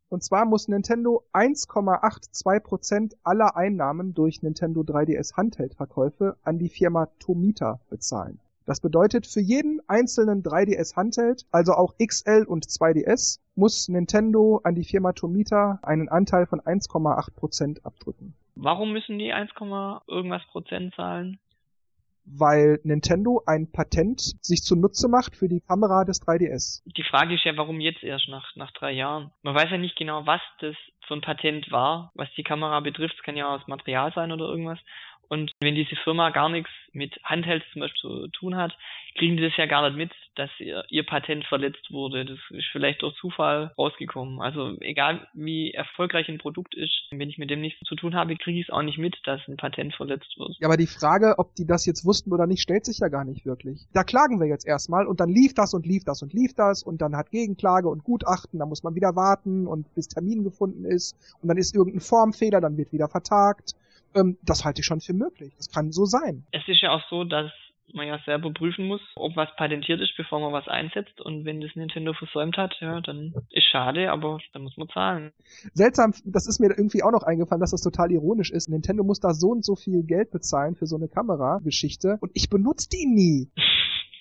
Und 0.10 0.26
zwar 0.26 0.44
muss 0.44 0.68
Nintendo 0.68 1.24
1,82% 1.32 3.14
aller 3.24 3.56
Einnahmen 3.56 4.14
durch 4.14 4.42
Nintendo 4.42 4.82
3DS 4.82 5.38
Handheld-Verkäufe 5.38 6.36
an 6.44 6.60
die 6.60 6.68
Firma 6.68 7.06
Tomita 7.20 7.80
bezahlen. 7.90 8.42
Das 8.68 8.82
bedeutet, 8.82 9.26
für 9.26 9.40
jeden 9.40 9.80
einzelnen 9.88 10.44
3DS 10.44 10.98
Handheld, 10.98 11.46
also 11.54 11.72
auch 11.72 11.94
XL 12.06 12.44
und 12.46 12.66
2DS, 12.66 13.40
muss 13.56 13.88
Nintendo 13.88 14.60
an 14.62 14.76
die 14.76 14.84
Firma 14.84 15.14
Tomita 15.14 15.80
einen 15.84 16.10
Anteil 16.10 16.46
von 16.48 16.60
1,8% 16.60 17.86
abdrücken. 17.86 18.36
Warum 18.56 18.92
müssen 18.92 19.20
die 19.20 19.32
1, 19.32 19.52
irgendwas 20.08 20.46
Prozent 20.48 20.94
zahlen? 20.96 21.40
Weil 22.26 22.82
Nintendo 22.84 23.42
ein 23.46 23.72
Patent 23.72 24.20
sich 24.42 24.64
zunutze 24.64 25.08
macht 25.08 25.38
für 25.38 25.48
die 25.48 25.62
Kamera 25.62 26.04
des 26.04 26.22
3DS. 26.22 26.82
Die 26.86 27.04
Frage 27.04 27.36
ist 27.36 27.46
ja, 27.46 27.56
warum 27.56 27.80
jetzt 27.80 28.04
erst 28.04 28.28
nach, 28.28 28.54
nach 28.58 28.72
drei 28.72 28.92
Jahren? 28.92 29.32
Man 29.44 29.56
weiß 29.56 29.72
ja 29.72 29.78
nicht 29.78 29.96
genau, 29.96 30.26
was 30.26 30.42
das 30.60 30.76
für 31.08 31.14
ein 31.14 31.22
Patent 31.22 31.72
war, 31.72 32.12
was 32.16 32.28
die 32.36 32.44
Kamera 32.44 32.82
betrifft. 32.82 33.16
Es 33.18 33.24
kann 33.24 33.38
ja 33.38 33.48
aus 33.48 33.66
Material 33.68 34.12
sein 34.14 34.34
oder 34.34 34.44
irgendwas. 34.44 34.80
Und 35.30 35.52
wenn 35.60 35.76
diese 35.76 35.96
Firma 36.04 36.30
gar 36.30 36.50
nichts 36.50 36.70
mit 36.94 37.20
Handhelds 37.24 37.66
zum 37.72 37.82
Beispiel 37.82 38.00
zu 38.00 38.28
tun 38.30 38.56
hat, 38.56 38.76
kriegen 39.18 39.38
die 39.38 39.44
das 39.44 39.58
ja 39.58 39.66
gar 39.66 39.88
nicht 39.88 39.98
mit, 39.98 40.12
dass 40.36 40.50
ihr, 40.60 40.84
ihr 40.90 41.06
Patent 41.06 41.46
verletzt 41.46 41.92
wurde. 41.92 42.26
Das 42.26 42.38
ist 42.52 42.68
vielleicht 42.72 43.02
durch 43.02 43.16
Zufall 43.16 43.74
rausgekommen. 43.78 44.40
Also 44.42 44.78
egal 44.82 45.28
wie 45.34 45.72
erfolgreich 45.72 46.30
ein 46.30 46.38
Produkt 46.38 46.76
ist, 46.76 46.92
wenn 47.12 47.30
ich 47.30 47.38
mit 47.38 47.50
dem 47.50 47.62
nichts 47.62 47.80
zu 47.88 47.96
tun 47.96 48.16
habe, 48.16 48.36
kriege 48.36 48.60
ich 48.60 48.68
es 48.68 48.74
auch 48.74 48.82
nicht 48.82 48.98
mit, 48.98 49.18
dass 49.26 49.42
ein 49.48 49.58
Patent 49.58 49.96
verletzt 49.96 50.38
wird. 50.38 50.56
Ja, 50.60 50.68
aber 50.68 50.78
die 50.78 50.88
Frage, 50.88 51.36
ob 51.38 51.56
die 51.56 51.66
das 51.66 51.86
jetzt 51.86 52.06
wussten 52.06 52.32
oder 52.32 52.48
nicht, 52.48 52.62
stellt 52.62 52.86
sich 52.86 53.00
ja 53.00 53.08
gar 53.08 53.26
nicht 53.26 53.46
wirklich. 53.46 53.82
Da 53.94 54.04
klagen 54.04 54.40
wir 54.40 54.48
jetzt 54.48 54.68
erstmal 54.68 55.08
und 55.08 55.20
dann 55.20 55.30
lief 55.30 55.54
das 55.54 55.74
und 55.74 55.86
lief 55.86 56.04
das 56.04 56.22
und 56.22 56.34
lief 56.34 56.54
das 56.56 56.84
und 56.84 57.02
dann 57.02 57.16
hat 57.16 57.32
Gegenklage 57.32 57.88
und 57.88 58.04
Gutachten, 58.04 58.60
da 58.60 58.66
muss 58.66 58.84
man 58.84 58.96
wieder 58.96 59.16
warten 59.16 59.68
und 59.68 59.94
bis 59.96 60.08
Termin 60.08 60.44
gefunden 60.44 60.86
ist 60.86 61.16
und 61.42 61.50
dann 61.50 61.58
ist 61.58 61.76
irgendein 61.76 62.02
Formfehler, 62.02 62.62
dann 62.62 62.78
wird 62.78 62.92
wieder 62.94 63.08
vertagt 63.08 63.76
ähm, 64.16 64.38
das 64.44 64.66
halte 64.66 64.82
ich 64.82 64.86
schon 64.86 65.02
für 65.02 65.14
möglich. 65.14 65.54
Das 65.58 65.70
kann 65.70 65.92
so 65.92 66.06
sein. 66.06 66.46
Es 66.52 66.68
ist 66.68 66.82
ja 66.82 66.92
auch 66.92 67.04
so, 67.10 67.24
dass 67.24 67.52
man 67.94 68.08
ja 68.08 68.20
selber 68.26 68.52
prüfen 68.52 68.88
muss, 68.88 69.02
ob 69.16 69.36
was 69.36 69.50
patentiert 69.56 70.02
ist, 70.02 70.16
bevor 70.18 70.40
man 70.40 70.52
was 70.52 70.68
einsetzt. 70.68 71.22
Und 71.22 71.46
wenn 71.46 71.62
das 71.62 71.76
Nintendo 71.76 72.14
versäumt 72.14 72.58
hat, 72.58 72.76
ja, 72.80 73.02
dann 73.02 73.34
ist 73.50 73.66
schade, 73.66 74.12
aber 74.12 74.40
dann 74.54 74.64
muss 74.64 74.78
man 74.78 74.90
zahlen. 74.90 75.32
Seltsam, 75.74 76.14
das 76.26 76.48
ist 76.48 76.60
mir 76.60 76.70
irgendwie 76.70 77.04
auch 77.04 77.12
noch 77.12 77.24
eingefallen, 77.24 77.62
dass 77.62 77.72
das 77.72 77.82
total 77.82 78.12
ironisch 78.12 78.52
ist. 78.52 78.70
Nintendo 78.70 79.04
muss 79.04 79.20
da 79.20 79.34
so 79.34 79.50
und 79.50 79.64
so 79.64 79.76
viel 79.76 80.04
Geld 80.04 80.32
bezahlen 80.32 80.76
für 80.76 80.86
so 80.86 80.98
eine 80.98 81.08
Kamerageschichte 81.08 82.18
und 82.20 82.32
ich 82.34 82.50
benutze 82.50 82.90
die 82.90 83.06
nie. 83.06 83.52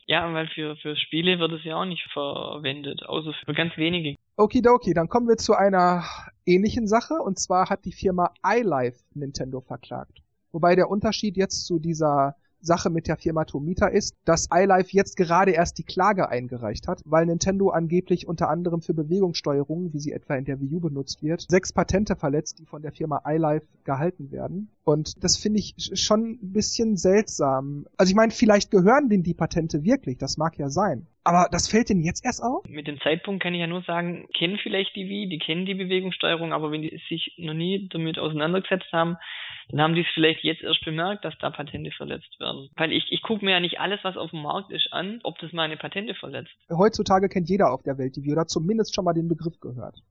Ja, 0.09 0.33
weil 0.33 0.47
für, 0.47 0.77
für 0.77 0.95
Spiele 0.95 1.41
wird 1.41 1.51
es 1.51 1.65
ja 1.65 1.75
auch 1.75 1.85
nicht 1.85 2.09
verwendet, 2.13 3.03
außer 3.05 3.35
für 3.45 3.55
ganz 3.55 3.77
wenige. 3.77 4.15
Okidoki, 4.37 4.95
dann 4.95 5.09
kommen 5.09 5.27
wir 5.27 5.37
zu 5.37 5.55
einer 5.55 6.05
ähnlichen 6.47 6.87
Sache 6.87 7.15
und 7.15 7.39
zwar 7.39 7.69
hat 7.69 7.85
die 7.85 7.93
Firma 7.93 8.33
iLife 8.45 9.05
Nintendo 9.15 9.61
verklagt. 9.61 10.23
Wobei 10.53 10.77
der 10.77 10.89
Unterschied 10.89 11.37
jetzt 11.37 11.67
zu 11.67 11.79
dieser 11.79 12.37
Sache 12.61 12.91
mit 12.91 13.09
der 13.09 13.17
Firma 13.17 13.45
Tomita 13.45 13.87
ist, 13.87 14.17
dass 14.25 14.49
iLife 14.53 14.91
jetzt 14.91 15.17
gerade 15.17 15.53
erst 15.53 15.79
die 15.79 15.85
Klage 15.85 16.29
eingereicht 16.29 16.89
hat, 16.89 17.01
weil 17.05 17.27
Nintendo 17.27 17.71
angeblich 17.71 18.27
unter 18.27 18.49
anderem 18.49 18.83
für 18.83 18.95
Bewegungssteuerung, 18.95 19.93
wie 19.93 19.99
sie 19.99 20.13
etwa 20.13 20.35
in 20.35 20.45
der 20.45 20.61
Wii 20.61 20.75
U 20.75 20.81
benutzt 20.81 21.23
wird, 21.23 21.47
sechs 21.49 21.73
Patente 21.73 22.17
verletzt, 22.17 22.59
die 22.59 22.67
von 22.67 22.83
der 22.83 22.93
Firma 22.93 23.23
iLife 23.27 23.67
gehalten 23.85 24.31
werden. 24.31 24.71
Und 24.85 25.23
das 25.23 25.37
finde 25.37 25.59
ich 25.59 25.75
schon 25.95 26.39
ein 26.43 26.53
bisschen 26.53 26.97
seltsam. 26.97 27.87
Also 27.97 28.11
ich 28.11 28.17
meine, 28.17 28.33
vielleicht 28.33 28.71
gehören 28.71 29.09
denen 29.09 29.23
die 29.23 29.35
Patente 29.35 29.85
wirklich, 29.85 30.19
das 30.19 30.37
mag 30.37 30.57
ja 30.59 30.69
sein. 30.69 31.07
Aber 31.25 31.49
das 31.51 31.67
fällt 31.69 31.89
denen 31.89 32.05
jetzt 32.05 32.25
erst 32.25 32.41
auf? 32.41 32.63
Mit 32.69 32.87
dem 32.87 33.01
Zeitpunkt 33.01 33.43
kann 33.43 33.53
ich 33.53 33.59
ja 33.59 33.67
nur 33.67 33.83
sagen, 33.83 34.29
kennen 34.33 34.59
vielleicht 34.63 34.95
die 34.95 35.09
Wii, 35.09 35.29
die 35.29 35.41
kennen 35.41 35.67
die 35.67 35.75
Bewegungssteuerung, 35.75 36.53
aber 36.53 36.71
wenn 36.71 36.83
die 36.83 37.01
sich 37.09 37.35
noch 37.37 37.55
nie 37.55 37.89
damit 37.91 38.17
auseinandergesetzt 38.21 38.93
haben, 38.93 39.17
dann 39.69 39.81
haben 39.81 39.95
die 39.95 40.03
es 40.03 40.07
vielleicht 40.15 40.45
jetzt 40.45 40.63
erst 40.63 40.85
bemerkt, 40.85 41.25
dass 41.25 41.35
da 41.41 41.51
Patente 41.51 41.91
verletzt 41.91 42.39
werden. 42.39 42.69
Weil 42.77 42.93
ich, 42.93 43.07
ich 43.11 43.23
gucke 43.23 43.45
mir 43.45 43.53
ja 43.53 43.61
nicht 43.61 43.81
alles, 43.81 44.01
was 44.03 44.17
auf 44.17 44.31
dem 44.31 44.43
Markt 44.43 44.71
ist, 44.71 44.93
an, 44.93 45.21
ob 45.25 45.39
das 45.39 45.53
meine 45.53 45.77
Patente 45.77 46.15
verletzt. 46.15 46.55
Heutzutage 46.71 47.29
kennt 47.29 47.49
jeder 47.49 47.73
auf 47.73 47.83
der 47.83 47.99
Welt 47.99 48.17
die 48.17 48.31
oder 48.31 48.47
zumindest 48.47 48.95
schon 48.95 49.05
mal 49.05 49.13
den 49.13 49.29
Begriff 49.29 49.59
gehört. 49.61 50.03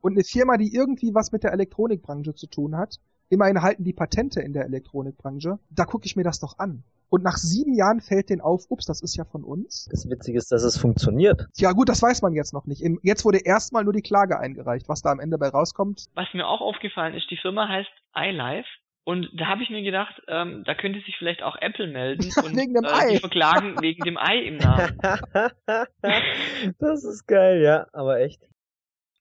Und 0.00 0.12
eine 0.12 0.24
Firma, 0.24 0.56
die 0.56 0.74
irgendwie 0.74 1.14
was 1.14 1.32
mit 1.32 1.44
der 1.44 1.52
Elektronikbranche 1.52 2.34
zu 2.34 2.46
tun 2.46 2.76
hat, 2.76 2.96
immerhin 3.30 3.62
halten 3.62 3.84
die 3.84 3.92
Patente 3.92 4.40
in 4.40 4.52
der 4.52 4.64
Elektronikbranche, 4.64 5.58
da 5.70 5.84
gucke 5.84 6.06
ich 6.06 6.16
mir 6.16 6.24
das 6.24 6.40
doch 6.40 6.58
an. 6.58 6.84
Und 7.08 7.22
nach 7.22 7.36
sieben 7.36 7.74
Jahren 7.74 8.00
fällt 8.00 8.28
denen 8.28 8.40
auf, 8.40 8.66
ups, 8.70 8.86
das 8.86 9.00
ist 9.00 9.16
ja 9.16 9.24
von 9.24 9.44
uns. 9.44 9.88
Das 9.90 10.10
Witzige 10.10 10.36
ist, 10.36 10.50
dass 10.50 10.64
es 10.64 10.76
funktioniert. 10.76 11.46
Ja 11.56 11.70
gut, 11.70 11.88
das 11.88 12.02
weiß 12.02 12.22
man 12.22 12.34
jetzt 12.34 12.52
noch 12.52 12.66
nicht. 12.66 12.82
Jetzt 13.02 13.24
wurde 13.24 13.38
erstmal 13.38 13.84
nur 13.84 13.92
die 13.92 14.02
Klage 14.02 14.40
eingereicht. 14.40 14.88
Was 14.88 15.00
da 15.00 15.12
am 15.12 15.20
Ende 15.20 15.38
bei 15.38 15.48
rauskommt. 15.48 16.06
Was 16.14 16.26
mir 16.34 16.46
auch 16.46 16.60
aufgefallen 16.60 17.14
ist, 17.14 17.30
die 17.30 17.36
Firma 17.36 17.68
heißt 17.68 17.90
iLife. 18.16 18.68
Und 19.04 19.28
da 19.34 19.46
habe 19.46 19.62
ich 19.62 19.68
mir 19.68 19.82
gedacht, 19.82 20.14
ähm, 20.28 20.64
da 20.64 20.74
könnte 20.74 21.00
sich 21.00 21.16
vielleicht 21.18 21.42
auch 21.42 21.56
Apple 21.60 21.86
melden 21.86 22.24
und 22.44 22.56
wegen 22.56 22.72
dem 22.72 22.84
äh, 22.84 22.88
Ei. 22.88 23.10
die 23.12 23.18
verklagen 23.18 23.76
wegen 23.82 24.02
dem 24.02 24.16
Ei 24.16 24.38
im 24.38 24.56
Namen. 24.56 24.96
das 26.78 27.04
ist 27.04 27.26
geil, 27.26 27.62
ja, 27.62 27.86
aber 27.92 28.20
echt. 28.20 28.40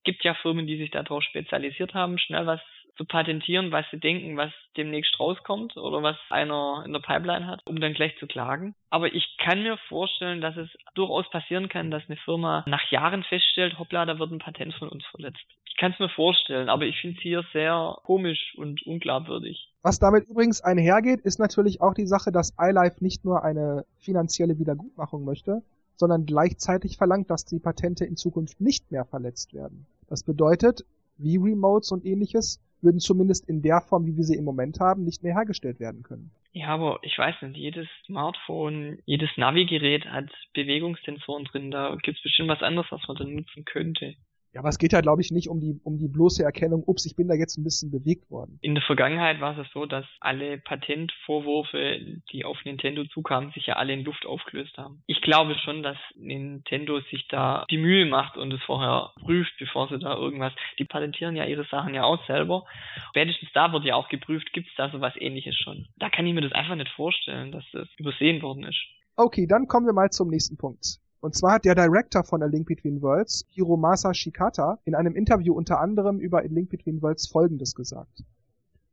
Gibt 0.06 0.24
ja 0.24 0.34
Firmen, 0.36 0.68
die 0.68 0.78
sich 0.78 0.92
darauf 0.92 1.24
spezialisiert 1.24 1.94
haben, 1.94 2.18
schnell 2.18 2.46
was 2.46 2.62
zu 2.96 3.06
patentieren, 3.06 3.72
was 3.72 3.86
sie 3.92 4.00
denken, 4.00 4.38
was 4.38 4.52
demnächst 4.78 5.20
rauskommt 5.20 5.78
oder 5.78 6.04
was 6.04 6.18
einer 6.30 6.84
in 6.86 6.94
der 6.94 7.00
Pipeline 7.00 7.48
hat, 7.48 7.62
um 7.66 7.80
dann 7.80 7.94
gleich 7.94 8.18
zu 8.20 8.28
klagen. 8.28 8.76
Aber 8.90 9.14
ich 9.14 9.38
kann 9.38 9.64
mir 9.64 9.78
vorstellen, 9.90 10.42
dass 10.42 10.56
es 10.58 10.70
durchaus 10.96 11.30
passieren 11.30 11.70
kann, 11.70 11.92
dass 11.92 12.04
eine 12.08 12.18
Firma 12.18 12.64
nach 12.68 12.90
Jahren 12.92 13.24
feststellt, 13.24 13.80
hoppla, 13.80 14.06
da 14.06 14.20
wird 14.20 14.32
ein 14.32 14.40
Patent 14.40 14.74
von 14.76 14.90
uns 14.90 15.06
verletzt. 15.08 15.44
Ich 15.66 15.78
kann 15.78 15.92
es 15.92 16.00
mir 16.00 16.10
vorstellen, 16.10 16.70
aber 16.70 16.86
ich 16.86 17.00
finde 17.00 17.18
es 17.18 17.24
hier 17.24 17.44
sehr 17.52 17.98
komisch 18.04 18.54
und 18.58 18.86
unglaubwürdig. 18.86 19.70
Was 19.82 20.00
damit 20.00 20.30
übrigens 20.30 20.62
einhergeht, 20.62 21.22
ist 21.22 21.40
natürlich 21.40 21.82
auch 21.82 21.96
die 21.96 22.06
Sache, 22.06 22.32
dass 22.32 22.56
iLife 22.60 23.04
nicht 23.04 23.26
nur 23.26 23.44
eine 23.44 23.84
finanzielle 23.98 24.60
Wiedergutmachung 24.60 25.26
möchte, 25.26 25.64
sondern 25.96 26.26
gleichzeitig 26.26 26.98
verlangt, 26.98 27.30
dass 27.32 27.46
die 27.46 27.60
Patente 27.60 28.06
in 28.06 28.18
Zukunft 28.18 28.62
nicht 28.62 28.92
mehr 28.92 29.06
verletzt 29.06 29.54
werden. 29.54 29.88
Das 30.08 30.24
bedeutet, 30.24 30.86
wie 31.18 31.38
Remotes 31.38 31.92
und 31.92 32.06
ähnliches 32.06 32.60
würden 32.84 33.00
zumindest 33.00 33.48
in 33.48 33.62
der 33.62 33.82
Form, 33.82 34.06
wie 34.06 34.18
wir 34.18 34.24
sie 34.24 34.36
im 34.36 34.44
Moment 34.44 34.80
haben, 34.80 35.04
nicht 35.04 35.24
mehr 35.24 35.34
hergestellt 35.34 35.80
werden 35.80 36.04
können. 36.04 36.32
Ja, 36.52 36.68
aber 36.68 37.00
ich 37.02 37.18
weiß 37.18 37.42
nicht, 37.42 37.58
jedes 37.58 37.88
Smartphone, 38.06 39.00
jedes 39.06 39.30
Navigerät 39.38 40.06
hat 40.06 40.30
Bewegungssensoren 40.54 41.46
drin, 41.46 41.72
da 41.72 41.96
gibt 42.02 42.18
es 42.18 42.24
bestimmt 42.24 42.50
was 42.50 42.62
anderes, 42.62 42.92
was 42.92 43.08
man 43.08 43.18
dann 43.18 43.36
nutzen 43.36 43.66
könnte. 43.66 44.16
Ja, 44.54 44.62
aber 44.62 44.70
es 44.70 44.78
geht 44.78 44.94
ja, 44.94 45.02
glaube 45.02 45.22
ich, 45.22 45.32
nicht 45.32 45.50
um 45.50 45.60
die, 45.60 45.80
um 45.84 45.98
die 45.98 46.08
bloße 46.08 46.44
Erkennung, 46.44 46.84
ups, 46.86 47.08
ich 47.08 47.16
bin 47.16 47.28
da 47.28 47.34
jetzt 47.34 47.58
ein 47.58 47.64
bisschen 47.64 47.90
bewegt 47.90 48.30
worden. 48.30 48.60
In 48.62 48.76
der 48.76 48.84
Vergangenheit 48.84 49.42
war 49.42 49.58
es 49.58 49.68
so, 49.74 49.88
dass 49.88 50.06
alle 50.20 50.60
Patentvorwürfe, 50.60 52.22
die 52.32 52.46
auf 52.46 52.58
Nintendo 52.64 53.04
zukamen, 53.06 53.52
sich 53.52 53.66
ja 53.66 53.78
alle 53.78 53.94
in 53.94 54.04
Luft 54.04 54.28
aufgelöst 54.28 54.78
haben. 54.78 55.02
Ich 55.08 55.22
glaube 55.22 55.56
schon, 55.56 55.82
dass 55.82 55.98
Nintendo 56.16 57.02
sich 57.10 57.28
da 57.30 57.66
die 57.72 57.80
Mühe 57.80 58.06
macht 58.06 58.38
und 58.38 58.54
es 58.54 58.62
vorher 58.62 59.12
prüft, 59.22 59.54
bevor 59.58 59.90
sie 59.90 59.98
da 59.98 60.16
irgendwas, 60.16 60.54
die 60.78 60.86
patentieren 60.86 61.36
ja 61.36 61.46
ihre 61.46 61.66
Sachen 61.66 61.96
ja 61.96 62.04
auch 62.04 62.24
selber. 62.28 62.66
Spätestens 63.10 63.50
da 63.56 63.74
wird 63.74 63.86
ja 63.86 63.96
auch 63.96 64.08
geprüft, 64.08 64.54
gibt 64.54 64.68
es 64.68 64.76
da 64.78 64.92
so 64.92 65.02
was 65.02 65.16
ähnliches 65.18 65.56
schon. 65.56 65.88
Da 65.98 66.12
kann 66.12 66.28
ich 66.28 66.34
mir 66.36 66.42
das 66.42 66.52
einfach 66.52 66.76
nicht 66.76 66.92
vorstellen, 66.92 67.52
dass 67.52 67.66
das 67.72 67.88
übersehen 67.98 68.44
worden 68.44 68.66
ist. 68.66 68.80
Okay, 69.16 69.48
dann 69.48 69.68
kommen 69.68 69.88
wir 69.88 69.94
mal 69.94 70.10
zum 70.12 70.30
nächsten 70.30 70.58
Punkt. 70.58 71.00
Und 71.24 71.36
zwar 71.36 71.54
hat 71.54 71.64
der 71.64 71.74
Director 71.74 72.26
von 72.26 72.44
A 72.44 72.48
Link 72.48 72.68
Between 72.68 73.02
Worlds, 73.02 73.46
Hiromasa 73.48 74.14
Shikata, 74.14 74.80
in 74.84 74.94
einem 74.94 75.16
Interview 75.16 75.54
unter 75.54 75.80
anderem 75.80 76.20
über 76.20 76.40
A 76.40 76.42
Link 76.42 76.70
Between 76.70 77.02
Worlds 77.02 77.30
folgendes 77.30 77.76
gesagt. 77.76 78.26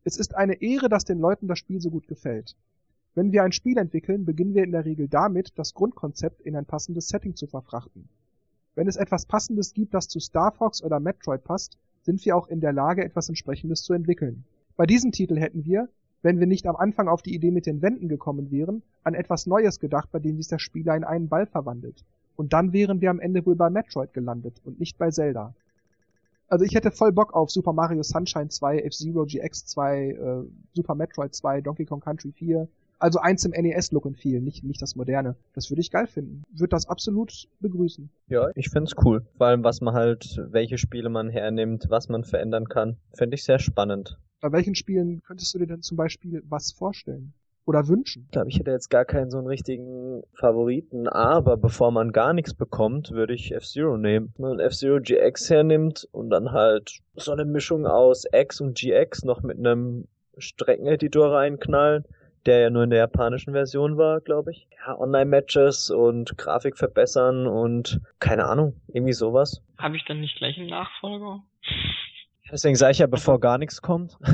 Es 0.05 0.17
ist 0.17 0.37
eine 0.37 0.63
Ehre, 0.63 0.89
dass 0.89 1.05
den 1.05 1.19
Leuten 1.19 1.49
das 1.49 1.59
Spiel 1.59 1.81
so 1.81 1.91
gut 1.91 2.07
gefällt. 2.07 2.55
Wenn 3.17 3.33
wir 3.33 3.43
ein 3.43 3.51
Spiel 3.51 3.79
entwickeln, 3.79 4.27
beginnen 4.27 4.55
wir 4.55 4.63
in 4.63 4.71
der 4.71 4.85
Regel 4.85 5.09
damit, 5.09 5.59
das 5.59 5.75
Grundkonzept 5.75 6.41
in 6.43 6.55
ein 6.55 6.67
passendes 6.67 7.09
Setting 7.09 7.35
zu 7.35 7.49
verfrachten. 7.49 8.09
Wenn 8.77 8.87
es 8.87 8.95
etwas 8.95 9.27
Passendes 9.27 9.75
gibt, 9.75 9.93
das 9.93 10.07
zu 10.07 10.21
Star 10.21 10.53
Fox 10.53 10.85
oder 10.85 11.01
Metroid 11.01 11.43
passt, 11.43 11.79
sind 12.03 12.25
wir 12.25 12.37
auch 12.37 12.47
in 12.47 12.61
der 12.61 12.73
Lage, 12.73 13.05
etwas 13.05 13.29
entsprechendes 13.29 13.83
zu 13.83 13.93
entwickeln. 13.93 14.45
Bei 14.77 14.87
diesem 14.87 15.11
Titel 15.11 15.37
hätten 15.37 15.65
wir, 15.65 15.89
wenn 16.23 16.39
wir 16.39 16.47
nicht 16.47 16.69
am 16.69 16.77
Anfang 16.77 17.09
auf 17.09 17.23
die 17.23 17.35
Idee 17.35 17.51
mit 17.51 17.67
den 17.67 17.83
Wänden 17.83 18.07
gekommen 18.07 18.53
wären, 18.53 18.85
an 19.03 19.15
etwas 19.15 19.47
Neues 19.47 19.81
gedacht, 19.81 20.13
bei 20.13 20.21
dem 20.21 20.37
sich 20.37 20.47
der 20.47 20.61
Spieler 20.61 20.95
in 20.95 21.03
einen 21.03 21.29
Ball 21.29 21.47
verwandelt. 21.47 22.05
Und 22.41 22.55
dann 22.55 22.73
wären 22.73 23.03
wir 23.03 23.11
am 23.11 23.21
Ende 23.21 23.45
wohl 23.45 23.55
bei 23.55 23.69
Metroid 23.69 24.15
gelandet 24.15 24.63
und 24.65 24.81
nicht 24.81 24.97
bei 24.97 25.11
Zelda. 25.11 25.55
Also 26.49 26.65
ich 26.65 26.75
hätte 26.75 26.91
voll 26.91 27.13
Bock 27.13 27.35
auf 27.35 27.51
Super 27.51 27.75
Mario 27.75 28.03
Sunshine 28.03 28.49
2, 28.49 28.79
F-Zero 28.79 29.27
GX 29.27 29.67
2, 29.67 30.09
äh, 30.09 30.43
Super 30.73 30.95
Metroid 30.95 31.35
2, 31.35 31.61
Donkey 31.61 31.85
Kong 31.85 32.01
Country 32.01 32.33
4. 32.33 32.67
Also 32.99 33.19
eins 33.19 33.45
im 33.45 33.51
NES-Look 33.51 34.07
und 34.07 34.17
Feel, 34.17 34.41
nicht, 34.41 34.65
nicht 34.65 34.81
das 34.81 34.97
moderne. 34.97 35.37
Das 35.53 35.71
würde 35.71 35.83
ich 35.83 35.91
geil 35.91 36.07
finden. 36.07 36.45
Würde 36.51 36.71
das 36.71 36.89
absolut 36.89 37.47
begrüßen. 37.61 38.09
Ja, 38.29 38.49
ich 38.55 38.71
find's 38.71 38.95
cool. 39.05 39.27
Vor 39.37 39.49
allem, 39.49 39.63
was 39.63 39.83
man 39.83 39.93
halt, 39.93 40.41
welche 40.51 40.79
Spiele 40.79 41.11
man 41.11 41.29
hernimmt, 41.29 41.89
was 41.91 42.09
man 42.09 42.25
verändern 42.25 42.71
kann. 42.71 42.97
Finde 43.13 43.35
ich 43.35 43.45
sehr 43.45 43.59
spannend. 43.59 44.19
Bei 44.41 44.51
welchen 44.51 44.75
Spielen 44.75 45.21
könntest 45.25 45.53
du 45.53 45.59
dir 45.59 45.67
denn 45.67 45.83
zum 45.83 45.99
Beispiel 45.99 46.43
was 46.49 46.73
vorstellen? 46.73 47.35
Oder 47.71 47.87
wünschen? 47.87 48.25
Ich 48.25 48.33
glaube, 48.33 48.49
ich 48.49 48.59
hätte 48.59 48.73
jetzt 48.73 48.91
gar 48.91 49.05
keinen 49.05 49.31
so 49.31 49.39
einen 49.39 49.47
richtigen 49.47 50.25
Favoriten, 50.35 51.07
aber 51.07 51.57
bevor 51.57 51.93
man 51.93 52.11
gar 52.11 52.33
nichts 52.33 52.53
bekommt, 52.53 53.12
würde 53.12 53.33
ich 53.33 53.53
F-Zero 53.53 53.97
nehmen. 53.97 54.35
Wenn 54.39 54.49
man 54.49 54.59
F-Zero 54.59 54.99
GX 55.00 55.50
hernimmt 55.50 56.09
und 56.11 56.31
dann 56.31 56.50
halt 56.50 56.99
so 57.15 57.31
eine 57.31 57.45
Mischung 57.45 57.87
aus 57.87 58.25
X 58.33 58.61
und 58.61 58.77
GX 58.77 59.23
noch 59.23 59.43
mit 59.43 59.57
einem 59.57 60.09
Streckeneditor 60.37 61.33
reinknallen, 61.33 62.07
der 62.45 62.59
ja 62.59 62.71
nur 62.71 62.83
in 62.83 62.91
der 62.91 62.99
japanischen 62.99 63.53
Version 63.53 63.97
war, 63.97 64.21
glaube 64.21 64.50
ich. 64.50 64.67
Ja, 64.85 64.99
Online-Matches 64.99 65.91
und 65.91 66.37
Grafik 66.37 66.77
verbessern 66.77 67.47
und 67.47 68.00
keine 68.19 68.47
Ahnung, 68.47 68.81
irgendwie 68.89 69.12
sowas. 69.12 69.62
Habe 69.79 69.95
ich 69.95 70.05
dann 70.07 70.19
nicht 70.19 70.39
gleich 70.39 70.59
einen 70.59 70.71
Nachfolger? 70.71 71.45
Deswegen 72.50 72.76
sage 72.76 72.92
ich 72.92 72.99
ja, 72.99 73.07
bevor 73.07 73.40
gar 73.40 73.59
nichts 73.59 73.83
kommt. 73.83 74.19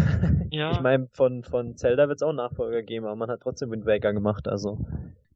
Ja. 0.50 0.70
Ich 0.72 0.80
meine, 0.80 1.08
von, 1.12 1.42
von 1.42 1.76
Zelda 1.76 2.08
wird 2.08 2.18
es 2.18 2.22
auch 2.22 2.32
Nachfolger 2.32 2.82
geben, 2.82 3.04
aber 3.04 3.16
man 3.16 3.28
hat 3.28 3.40
trotzdem 3.42 3.70
Wind 3.72 3.84
Waker 3.84 4.14
gemacht, 4.14 4.48
also. 4.48 4.78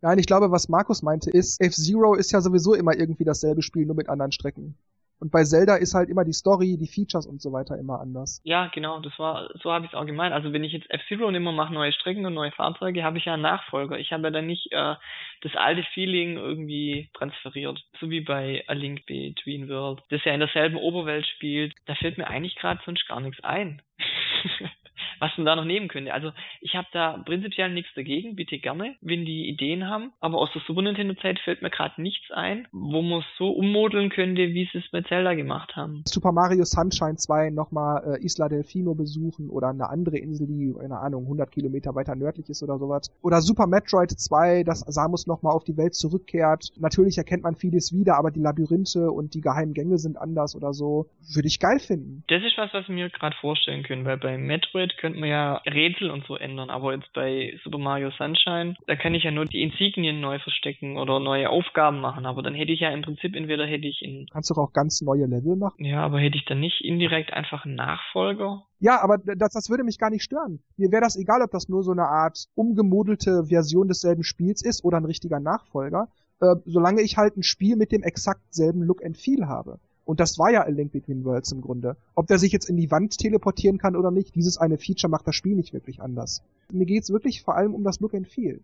Nein, 0.01 0.19
ich 0.19 0.27
glaube, 0.27 0.51
was 0.51 0.69
Markus 0.69 1.03
meinte 1.03 1.31
ist, 1.31 1.61
F-Zero 1.61 2.15
ist 2.15 2.31
ja 2.31 2.41
sowieso 2.41 2.75
immer 2.75 2.97
irgendwie 2.97 3.25
dasselbe 3.25 3.61
Spiel, 3.61 3.85
nur 3.85 3.97
mit 3.97 4.09
anderen 4.09 4.33
Strecken. 4.33 4.77
Und 5.21 5.31
bei 5.31 5.45
Zelda 5.45 5.77
ist 5.77 5.95
halt 5.95 6.09
immer 6.09 6.25
die 6.25 6.33
Story, 6.33 6.79
die 6.81 6.87
Features 6.87 7.27
und 7.27 7.43
so 7.43 7.53
weiter 7.53 7.79
immer 7.79 8.01
anders. 8.01 8.41
Ja, 8.45 8.69
genau, 8.69 9.01
das 9.01 9.19
war, 9.19 9.51
so 9.63 9.71
habe 9.71 9.85
ich 9.85 9.93
es 9.93 9.97
auch 9.97 10.07
gemeint. 10.07 10.33
Also 10.33 10.53
wenn 10.55 10.65
ich 10.65 10.73
jetzt 10.73 10.91
F-Zero 10.91 11.31
nehme 11.31 11.51
und 11.51 11.57
mache 11.57 11.75
neue 11.75 11.93
Strecken 11.93 12.25
und 12.25 12.33
neue 12.33 12.53
Fahrzeuge, 12.53 13.05
habe 13.05 13.19
ich 13.19 13.27
ja 13.27 13.35
einen 13.35 13.43
Nachfolger. 13.43 13.99
Ich 13.99 14.13
habe 14.13 14.25
ja 14.25 14.31
dann 14.31 14.47
nicht 14.47 14.73
äh, 14.73 14.95
das 15.43 15.55
alte 15.55 15.83
Feeling 15.95 16.39
irgendwie 16.39 17.11
transferiert. 17.13 17.79
So 18.01 18.09
wie 18.09 18.23
bei 18.23 18.65
A 18.67 18.73
Link 18.73 19.05
Between 19.05 19.69
Worlds, 19.69 20.03
das 20.09 20.25
ja 20.25 20.33
in 20.33 20.41
derselben 20.41 20.77
Oberwelt 20.77 21.27
spielt. 21.27 21.75
Da 21.85 21.95
fällt 21.95 22.17
mir 22.17 22.27
eigentlich 22.27 22.57
gerade 22.57 22.81
sonst 22.87 23.07
gar 23.07 23.21
nichts 23.21 23.45
ein. 23.45 23.83
was 25.19 25.31
man 25.37 25.47
da 25.47 25.57
noch 25.57 25.65
nehmen 25.65 25.89
könnte. 25.89 26.13
Also 26.13 26.33
ich 26.61 26.75
habe 26.75 26.89
da 26.93 27.19
prinzipiell 27.25 27.71
nichts 27.73 27.93
dagegen, 27.95 28.37
bitte 28.37 28.59
gerne, 28.59 28.97
wenn 29.01 29.25
die 29.25 29.49
Ideen 29.49 29.89
haben. 29.89 30.13
Aber 30.21 30.39
aus 30.39 30.51
der 30.53 30.63
Super 30.67 30.83
Nintendo-Zeit 30.83 31.39
fällt 31.41 31.63
mir 31.63 31.71
gerade 31.71 32.01
nichts 32.01 32.31
ein, 32.31 32.69
wo 32.73 33.03
man 33.03 33.21
es 33.21 33.27
so 33.39 33.51
ummodeln 33.51 34.11
könnte, 34.11 34.43
wie 34.55 34.69
sie 34.73 34.79
es 34.79 34.91
bei 34.91 35.03
Zelda 35.03 35.35
gemacht 35.35 35.77
haben. 35.77 36.03
Super 36.07 36.33
Mario 36.33 36.65
Sunshine 36.65 37.17
2 37.17 37.51
nochmal 37.51 38.17
äh, 38.17 38.25
Isla 38.25 38.49
Delfino 38.49 38.95
besuchen 38.95 39.51
oder 39.51 39.69
eine 39.69 39.89
andere 39.89 40.19
Insel, 40.19 40.47
die, 40.47 40.75
keine 40.79 40.99
Ahnung, 40.99 41.25
100 41.25 41.51
Kilometer 41.51 41.95
weiter 41.95 42.15
nördlich 42.15 42.49
ist 42.49 42.63
oder 42.63 42.79
sowas. 42.79 43.11
Oder 43.23 43.41
Super 43.41 43.67
Metroid 43.67 44.11
2, 44.11 44.65
dass 44.65 44.81
Samus 44.81 45.27
nochmal 45.27 45.55
auf 45.55 45.65
die 45.65 45.77
Welt 45.77 45.95
zurückkehrt. 45.95 46.71
Natürlich 46.79 47.19
erkennt 47.19 47.43
man 47.43 47.57
vieles 47.57 47.93
wieder, 47.93 48.17
aber 48.17 48.31
die 48.31 48.41
Labyrinthe 48.41 49.11
und 49.11 49.35
die 49.35 49.41
geheimen 49.41 49.75
Gänge 49.75 49.99
sind 49.99 50.17
anders 50.17 50.55
oder 50.55 50.73
so. 50.73 51.07
Würde 51.35 51.49
ich 51.49 51.59
geil 51.61 51.79
finden. 51.79 52.25
Das 52.29 52.43
ist 52.43 52.57
was, 52.57 52.73
was 52.73 52.89
wir 52.89 52.95
mir 52.95 53.11
gerade 53.11 53.37
vorstellen 53.41 53.83
können, 53.83 54.05
weil 54.05 54.19
bei 54.19 54.37
Metroid 54.39 54.90
könnte 54.99 55.19
man 55.19 55.29
ja 55.29 55.57
Rätsel 55.67 56.11
und 56.11 56.25
so 56.27 56.37
ändern, 56.37 56.71
aber 56.71 56.95
jetzt 56.95 57.13
bei 57.13 57.59
Super 57.65 57.79
Mario 57.79 58.11
Sunshine, 58.11 58.77
da 58.87 58.97
kann 58.97 59.15
ich 59.15 59.25
ja 59.25 59.31
nur 59.31 59.45
die 59.45 59.63
Insignien 59.63 60.21
neu 60.21 60.39
verstecken 60.39 60.97
oder 60.97 61.21
neue 61.21 61.51
Aufgaben 61.51 62.01
machen, 62.01 62.27
aber 62.27 62.43
dann 62.43 62.55
hätte 62.55 62.73
ich 62.73 62.81
ja 62.81 62.91
im 62.91 63.03
Prinzip 63.03 63.35
entweder 63.35 63.67
hätte 63.67 63.87
ich 63.87 64.03
in 64.03 64.27
Kannst 64.33 64.51
du 64.51 64.55
auch 64.55 64.73
ganz 64.73 65.01
neue 65.01 65.27
Level 65.27 65.57
machen? 65.57 65.85
Ja, 65.85 66.03
aber 66.05 66.19
hätte 66.21 66.37
ich 66.37 66.45
dann 66.45 66.61
nicht 66.61 66.81
indirekt 66.83 67.33
einfach 67.33 67.65
einen 67.65 67.75
Nachfolger? 67.75 68.65
Ja, 68.79 69.03
aber 69.03 69.19
das, 69.19 69.53
das 69.53 69.69
würde 69.69 69.85
mich 69.85 69.99
gar 69.99 70.11
nicht 70.11 70.23
stören. 70.23 70.61
Mir 70.77 70.91
wäre 70.91 71.03
das 71.03 71.17
egal, 71.17 71.43
ob 71.43 71.51
das 71.51 71.69
nur 71.69 71.83
so 71.83 71.93
eine 71.93 72.07
Art 72.07 72.47
umgemodelte 72.55 73.45
Version 73.49 73.89
desselben 73.89 74.25
Spiels 74.25 74.65
ist 74.65 74.85
oder 74.85 74.97
ein 74.97 75.05
richtiger 75.05 75.41
Nachfolger, 75.41 76.09
äh, 76.41 76.57
solange 76.65 77.03
ich 77.03 77.17
halt 77.17 77.37
ein 77.37 77.43
Spiel 77.43 77.77
mit 77.77 77.93
dem 77.93 78.03
exakt 78.03 78.55
selben 78.55 78.83
Look 78.83 79.05
and 79.05 79.17
Feel 79.17 79.47
habe. 79.47 79.79
Und 80.11 80.19
das 80.19 80.41
war 80.41 80.51
ja 80.51 80.63
A 80.63 80.69
Link 80.69 80.91
Between 80.91 81.25
Worlds 81.25 81.53
im 81.53 81.61
Grunde. 81.61 81.97
Ob 82.17 82.27
der 82.27 82.41
sich 82.41 82.51
jetzt 82.51 82.69
in 82.69 82.77
die 82.77 82.91
Wand 82.91 83.17
teleportieren 83.19 83.79
kann 83.79 83.95
oder 83.95 84.11
nicht, 84.11 84.35
dieses 84.35 84.59
eine 84.59 84.77
Feature 84.77 85.09
macht 85.09 85.25
das 85.29 85.37
Spiel 85.37 85.55
nicht 85.55 85.73
wirklich 85.73 86.03
anders. 86.03 86.43
Mir 86.73 86.85
geht's 86.85 87.13
wirklich 87.13 87.43
vor 87.43 87.55
allem 87.55 87.77
um 87.77 87.85
das 87.85 88.01
Look 88.01 88.15
and 88.15 88.27
Feel. 88.27 88.59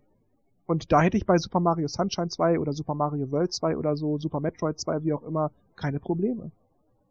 Und 0.67 0.91
da 0.91 1.03
hätte 1.03 1.17
ich 1.17 1.25
bei 1.25 1.39
Super 1.39 1.61
Mario 1.61 1.87
Sunshine 1.87 2.31
2 2.31 2.59
oder 2.59 2.73
Super 2.73 2.97
Mario 2.97 3.31
World 3.31 3.53
2 3.53 3.77
oder 3.77 3.97
so, 3.97 4.19
Super 4.19 4.41
Metroid 4.41 4.81
2, 4.81 5.05
wie 5.05 5.13
auch 5.13 5.23
immer, 5.23 5.53
keine 5.77 6.01
Probleme. 6.01 6.51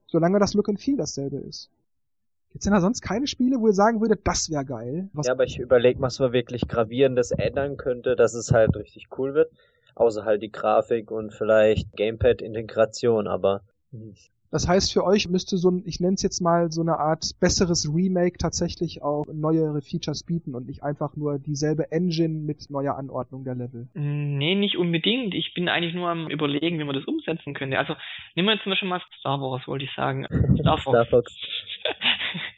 Solange 0.08 0.38
das 0.38 0.54
Look 0.54 0.68
and 0.68 0.82
Feel 0.82 0.98
dasselbe 0.98 1.38
ist. 1.38 1.70
Gibt's 2.50 2.66
denn 2.66 2.74
da 2.74 2.82
sonst 2.82 3.00
keine 3.00 3.28
Spiele, 3.28 3.62
wo 3.62 3.68
ihr 3.68 3.74
sagen 3.74 4.02
würdet, 4.02 4.20
das 4.26 4.50
wäre 4.50 4.66
geil? 4.66 5.08
Was 5.14 5.28
ja, 5.28 5.32
aber 5.32 5.46
ich 5.46 5.60
überlege, 5.60 6.02
was 6.02 6.20
man 6.20 6.34
wirklich 6.34 6.68
Gravierendes 6.68 7.32
ändern 7.32 7.78
könnte, 7.78 8.18
dass 8.18 8.34
es 8.34 8.52
halt 8.52 8.76
richtig 8.76 9.08
cool 9.18 9.34
wird. 9.34 9.50
Außer 9.96 10.26
halt 10.26 10.42
die 10.42 10.52
Grafik 10.52 11.10
und 11.10 11.34
vielleicht 11.34 11.94
Gamepad-Integration, 11.96 13.30
aber 13.30 13.62
das 14.52 14.70
heißt, 14.70 14.94
für 14.94 15.04
euch 15.04 15.28
müsste 15.28 15.58
so 15.58 15.70
ein, 15.70 15.84
ich 15.86 16.00
nenne 16.00 16.14
es 16.14 16.22
jetzt 16.22 16.40
mal 16.40 16.72
so 16.72 16.82
eine 16.82 16.98
Art 16.98 17.32
besseres 17.42 17.92
Remake 17.94 18.38
tatsächlich 18.38 19.02
auch 19.02 19.26
neuere 19.28 19.82
Features 19.82 20.24
bieten 20.24 20.56
und 20.56 20.68
nicht 20.68 20.82
einfach 20.82 21.18
nur 21.18 21.40
dieselbe 21.40 21.92
Engine 21.92 22.40
mit 22.40 22.70
neuer 22.70 22.96
Anordnung 22.96 23.44
der 23.44 23.56
Level. 23.56 23.90
Nee, 23.96 24.56
nicht 24.56 24.78
unbedingt. 24.78 25.34
Ich 25.34 25.54
bin 25.54 25.68
eigentlich 25.68 25.94
nur 25.94 26.08
am 26.08 26.30
überlegen, 26.30 26.80
wie 26.80 26.86
man 26.86 26.96
das 26.96 27.04
umsetzen 27.04 27.54
könnte. 27.54 27.78
Also 27.78 27.96
nehmen 28.36 28.48
wir 28.48 28.54
jetzt 28.54 28.64
zum 28.64 28.72
Beispiel 28.72 28.88
mal 28.88 29.02
Star 29.20 29.42
Wars, 29.42 29.68
wollte 29.68 29.84
ich 29.84 29.92
sagen. 29.94 30.26
Star 30.60 30.78
Fox. 30.78 30.96
Star 30.96 31.06
Fox. 31.06 31.34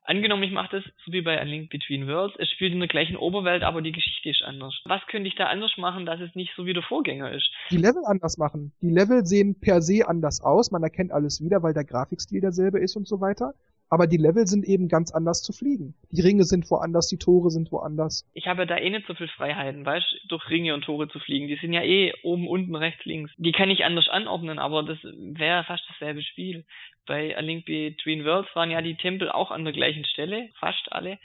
Angenommen, 0.08 0.44
ich 0.44 0.54
mache 0.54 0.78
das 0.78 0.86
so 1.06 1.12
wie 1.12 1.22
bei 1.22 1.38
A 1.38 1.44
Link 1.44 1.70
Between 1.70 2.08
Worlds. 2.08 2.38
Es 2.40 2.50
spielt 2.50 2.72
in 2.72 2.80
der 2.80 2.88
gleichen 2.88 3.18
Oberwelt, 3.18 3.64
aber 3.64 3.82
die 3.82 3.92
Geschichte 3.92 4.30
ist 4.30 4.42
anders. 4.42 4.74
Was 4.86 5.06
könnte 5.08 5.28
ich 5.28 5.36
da 5.36 5.48
anders 5.48 5.74
machen, 5.78 6.06
dass 6.06 6.22
es 6.22 6.34
nicht 6.34 6.54
so 6.56 6.66
wie 6.66 6.72
der 6.72 6.82
Vorgänger 6.82 7.34
ist? 7.34 7.52
Die 7.72 7.78
Level 7.78 8.04
anders 8.06 8.38
machen. 8.38 8.72
Die 8.82 8.90
Level 8.90 9.26
sehen 9.26 9.60
per 9.60 9.82
se 9.82 10.08
anders 10.08 10.40
aus. 10.40 10.72
Man 10.72 10.82
erkennt 10.82 11.12
alles 11.12 11.44
wieder, 11.44 11.62
weil 11.62 11.74
der 11.74 11.84
Grafikstil 11.84 12.40
derselbe 12.40 12.80
ist 12.80 12.96
und 12.96 13.06
so 13.06 13.20
weiter 13.20 13.54
aber 13.90 14.08
die 14.08 14.18
Level 14.18 14.48
sind 14.48 14.66
eben 14.66 14.88
ganz 14.88 15.12
anders 15.12 15.42
zu 15.42 15.54
fliegen. 15.54 15.96
Die 16.12 16.22
Ringe 16.22 16.44
sind 16.44 16.70
woanders, 16.70 17.08
die 17.08 17.18
Tore 17.18 17.50
sind 17.50 17.72
woanders. 17.72 18.30
Ich 18.34 18.48
habe 18.48 18.66
da 18.66 18.78
eh 18.78 18.90
nicht 18.90 19.08
so 19.08 19.14
viel 19.14 19.28
Freiheiten, 19.30 19.86
weißt 19.86 20.26
durch 20.28 20.50
Ringe 20.50 20.74
und 20.74 20.84
Tore 20.84 21.08
zu 21.08 21.20
fliegen. 21.20 21.48
Die 21.48 21.56
sind 21.56 21.74
ja 21.74 21.84
eh 21.84 22.14
oben, 22.24 22.48
unten, 22.48 22.76
rechts, 22.76 23.06
links. 23.06 23.32
Die 23.38 23.52
kann 23.52 23.70
ich 23.70 23.86
anders 23.86 24.10
anordnen, 24.10 24.60
aber 24.60 24.84
das 24.84 24.98
wäre 25.04 25.64
fast 25.64 25.84
dasselbe 25.90 26.22
Spiel. 26.22 26.66
Bei 27.06 27.38
A 27.38 27.40
Link 27.40 27.66
Between 27.66 28.26
Worlds 28.26 28.54
waren 28.56 28.72
ja 28.72 28.82
die 28.82 28.96
Tempel 28.96 29.32
auch 29.32 29.52
an 29.52 29.64
der 29.64 29.74
gleichen 29.74 30.06
Stelle, 30.06 30.50
fast 30.60 30.92
alle. 30.92 31.18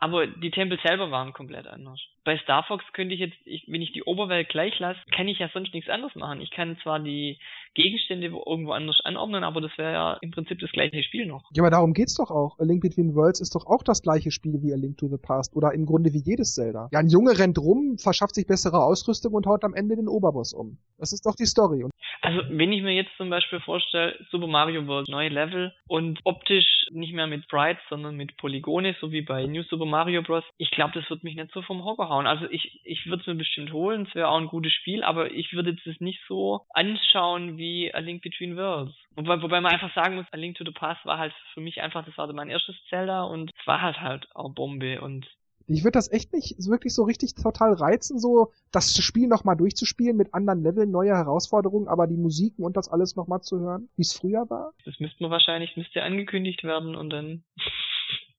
Aber 0.00 0.28
die 0.28 0.52
Tempel 0.52 0.78
selber 0.84 1.10
waren 1.10 1.32
komplett 1.32 1.66
anders. 1.66 2.00
Bei 2.24 2.38
Star 2.38 2.62
Fox 2.62 2.84
könnte 2.92 3.14
ich 3.14 3.20
jetzt, 3.20 3.36
ich, 3.44 3.64
wenn 3.66 3.82
ich 3.82 3.92
die 3.92 4.04
Oberwelt 4.04 4.48
gleich 4.48 4.78
lasse, 4.78 5.00
kann 5.10 5.26
ich 5.26 5.40
ja 5.40 5.48
sonst 5.52 5.74
nichts 5.74 5.90
anderes 5.90 6.14
machen. 6.14 6.40
Ich 6.40 6.52
kann 6.52 6.78
zwar 6.82 7.00
die 7.00 7.38
Gegenstände 7.78 8.26
irgendwo 8.26 8.72
anders 8.72 9.00
anordnen, 9.04 9.44
aber 9.44 9.60
das 9.60 9.70
wäre 9.78 9.92
ja 9.92 10.18
im 10.20 10.32
Prinzip 10.32 10.58
das 10.58 10.72
gleiche 10.72 11.00
Spiel 11.04 11.26
noch. 11.26 11.44
Ja, 11.54 11.62
aber 11.62 11.70
darum 11.70 11.92
geht's 11.92 12.16
doch 12.16 12.30
auch. 12.30 12.58
A 12.58 12.64
Link 12.64 12.82
Between 12.82 13.14
Worlds 13.14 13.40
ist 13.40 13.54
doch 13.54 13.66
auch 13.66 13.84
das 13.84 14.02
gleiche 14.02 14.32
Spiel 14.32 14.60
wie 14.62 14.72
A 14.72 14.76
Link 14.76 14.98
to 14.98 15.06
the 15.06 15.16
Past 15.16 15.54
oder 15.54 15.72
im 15.72 15.86
Grunde 15.86 16.12
wie 16.12 16.22
jedes 16.24 16.54
Zelda. 16.54 16.88
Ja, 16.92 16.98
ein 16.98 17.08
Junge 17.08 17.38
rennt 17.38 17.56
rum, 17.58 17.96
verschafft 17.96 18.34
sich 18.34 18.46
bessere 18.46 18.82
Ausrüstung 18.82 19.32
und 19.32 19.46
haut 19.46 19.62
am 19.62 19.74
Ende 19.74 19.94
den 19.94 20.08
Oberboss 20.08 20.52
um. 20.52 20.78
Das 20.98 21.12
ist 21.12 21.24
doch 21.24 21.36
die 21.36 21.46
Story. 21.46 21.84
Und 21.84 21.92
also, 22.20 22.40
wenn 22.50 22.72
ich 22.72 22.82
mir 22.82 22.94
jetzt 22.94 23.16
zum 23.16 23.30
Beispiel 23.30 23.60
vorstelle, 23.60 24.18
Super 24.30 24.48
Mario 24.48 24.86
World, 24.88 25.08
neue 25.08 25.28
Level 25.28 25.72
und 25.86 26.18
optisch 26.24 26.86
nicht 26.90 27.12
mehr 27.12 27.28
mit 27.28 27.44
Sprites, 27.44 27.82
sondern 27.88 28.16
mit 28.16 28.36
Polygone, 28.38 28.96
so 29.00 29.12
wie 29.12 29.22
bei 29.22 29.46
New 29.46 29.62
Super 29.62 29.86
Mario 29.86 30.22
Bros. 30.22 30.42
Ich 30.56 30.70
glaube, 30.72 30.92
das 30.94 31.08
wird 31.10 31.22
mich 31.22 31.36
nicht 31.36 31.52
so 31.52 31.62
vom 31.62 31.84
Hocker 31.84 32.08
hauen. 32.08 32.26
Also 32.26 32.46
ich, 32.50 32.80
ich 32.84 33.06
würde 33.06 33.20
es 33.20 33.26
mir 33.28 33.36
bestimmt 33.36 33.72
holen, 33.72 34.06
es 34.08 34.14
wäre 34.16 34.28
auch 34.28 34.38
ein 34.38 34.48
gutes 34.48 34.72
Spiel, 34.72 35.04
aber 35.04 35.30
ich 35.30 35.52
würde 35.52 35.76
es 35.84 36.00
nicht 36.00 36.20
so 36.26 36.66
anschauen 36.70 37.56
wie 37.56 37.67
A 37.92 37.98
Link 37.98 38.22
Between 38.22 38.56
Worlds. 38.56 38.94
Wobei, 39.16 39.40
wobei 39.42 39.60
man 39.60 39.72
einfach 39.72 39.94
sagen 39.94 40.16
muss, 40.16 40.26
A 40.32 40.36
Link 40.36 40.56
to 40.56 40.64
the 40.64 40.72
Past 40.72 41.04
war 41.04 41.18
halt 41.18 41.32
für 41.54 41.60
mich 41.60 41.80
einfach, 41.80 42.04
das 42.04 42.16
war 42.18 42.32
mein 42.32 42.50
erstes 42.50 42.76
Zelda 42.88 43.24
und 43.24 43.50
es 43.58 43.66
war 43.66 43.82
halt 43.82 44.00
halt 44.00 44.28
auch 44.34 44.52
Bombe 44.54 45.00
und 45.00 45.26
ich 45.70 45.84
würde 45.84 45.98
das 45.98 46.10
echt 46.10 46.32
nicht 46.32 46.56
wirklich 46.66 46.94
so 46.94 47.04
richtig 47.04 47.34
total 47.34 47.74
reizen, 47.74 48.18
so 48.18 48.52
das 48.72 48.96
Spiel 48.96 49.28
nochmal 49.28 49.56
durchzuspielen 49.56 50.16
mit 50.16 50.32
anderen 50.32 50.62
Leveln, 50.62 50.90
neue 50.90 51.10
Herausforderungen, 51.10 51.88
aber 51.88 52.06
die 52.06 52.16
Musiken 52.16 52.64
und 52.64 52.76
das 52.78 52.88
alles 52.88 53.16
nochmal 53.16 53.42
zu 53.42 53.58
hören, 53.60 53.90
wie 53.96 54.02
es 54.02 54.14
früher 54.14 54.48
war. 54.48 54.72
Das 54.86 54.98
müsste 54.98 55.22
man 55.22 55.30
wahrscheinlich, 55.30 55.76
müsste 55.76 56.02
angekündigt 56.02 56.64
werden 56.64 56.96
und 56.96 57.10
dann 57.10 57.44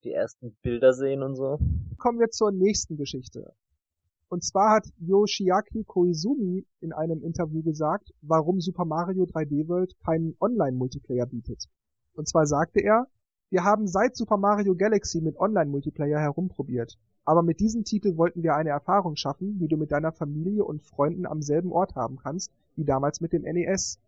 die 0.04 0.12
ersten 0.12 0.58
Bilder 0.64 0.94
sehen 0.94 1.22
und 1.22 1.36
so. 1.36 1.60
Kommen 2.00 2.20
wir 2.20 2.30
zur 2.30 2.52
nächsten 2.52 2.98
Geschichte. 2.98 3.54
Und 4.30 4.44
zwar 4.44 4.76
hat 4.76 4.88
Yoshiaki 5.00 5.84
Koizumi 5.86 6.64
in 6.82 6.94
einem 6.94 7.24
Interview 7.24 7.64
gesagt, 7.64 8.14
warum 8.22 8.62
Super 8.62 8.86
Mario 8.86 9.24
3D 9.24 9.68
World 9.68 10.00
keinen 10.06 10.36
Online-Multiplayer 10.40 11.26
bietet. 11.26 11.68
Und 12.14 12.28
zwar 12.28 12.46
sagte 12.46 12.80
er, 12.80 13.08
Wir 13.50 13.64
haben 13.64 13.88
seit 13.88 14.16
Super 14.16 14.38
Mario 14.38 14.76
Galaxy 14.76 15.20
mit 15.22 15.40
Online-Multiplayer 15.40 16.20
herumprobiert. 16.20 17.00
Aber 17.26 17.42
mit 17.42 17.60
diesem 17.60 17.84
Titel 17.84 18.18
wollten 18.18 18.44
wir 18.44 18.56
eine 18.56 18.70
Erfahrung 18.70 19.16
schaffen, 19.16 19.58
die 19.58 19.68
du 19.68 19.78
mit 19.78 19.92
deiner 19.92 20.12
Familie 20.12 20.64
und 20.64 20.84
Freunden 20.84 21.26
am 21.26 21.42
selben 21.42 21.72
Ort 21.72 21.96
haben 21.96 22.18
kannst, 22.18 22.52
wie 22.76 22.86
damals 22.86 23.22
mit 23.22 23.34
dem 23.34 23.42
NES. 23.42 24.00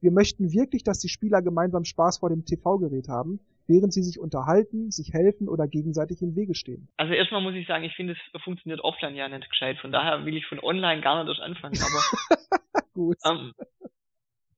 Wir 0.00 0.12
möchten 0.12 0.52
wirklich, 0.52 0.84
dass 0.84 1.00
die 1.00 1.08
Spieler 1.08 1.42
gemeinsam 1.42 1.84
Spaß 1.84 2.18
vor 2.18 2.28
dem 2.28 2.44
TV-Gerät 2.44 3.08
haben, 3.08 3.40
während 3.66 3.92
sie 3.92 4.02
sich 4.02 4.18
unterhalten, 4.18 4.90
sich 4.90 5.12
helfen 5.12 5.48
oder 5.48 5.66
gegenseitig 5.66 6.22
im 6.22 6.36
Wege 6.36 6.54
stehen. 6.54 6.88
Also 6.96 7.14
erstmal 7.14 7.42
muss 7.42 7.54
ich 7.54 7.66
sagen, 7.66 7.84
ich 7.84 7.94
finde, 7.94 8.12
es 8.32 8.42
funktioniert 8.42 8.80
offline 8.80 9.14
ja 9.14 9.28
nicht 9.28 9.48
gescheit. 9.48 9.78
Von 9.78 9.92
daher 9.92 10.24
will 10.24 10.36
ich 10.36 10.46
von 10.46 10.60
online 10.60 11.00
gar 11.00 11.22
nicht 11.22 11.30
erst 11.30 11.40
anfangen. 11.40 11.78
Aber 11.80 12.82
Gut. 12.94 13.16
ähm, 13.24 13.52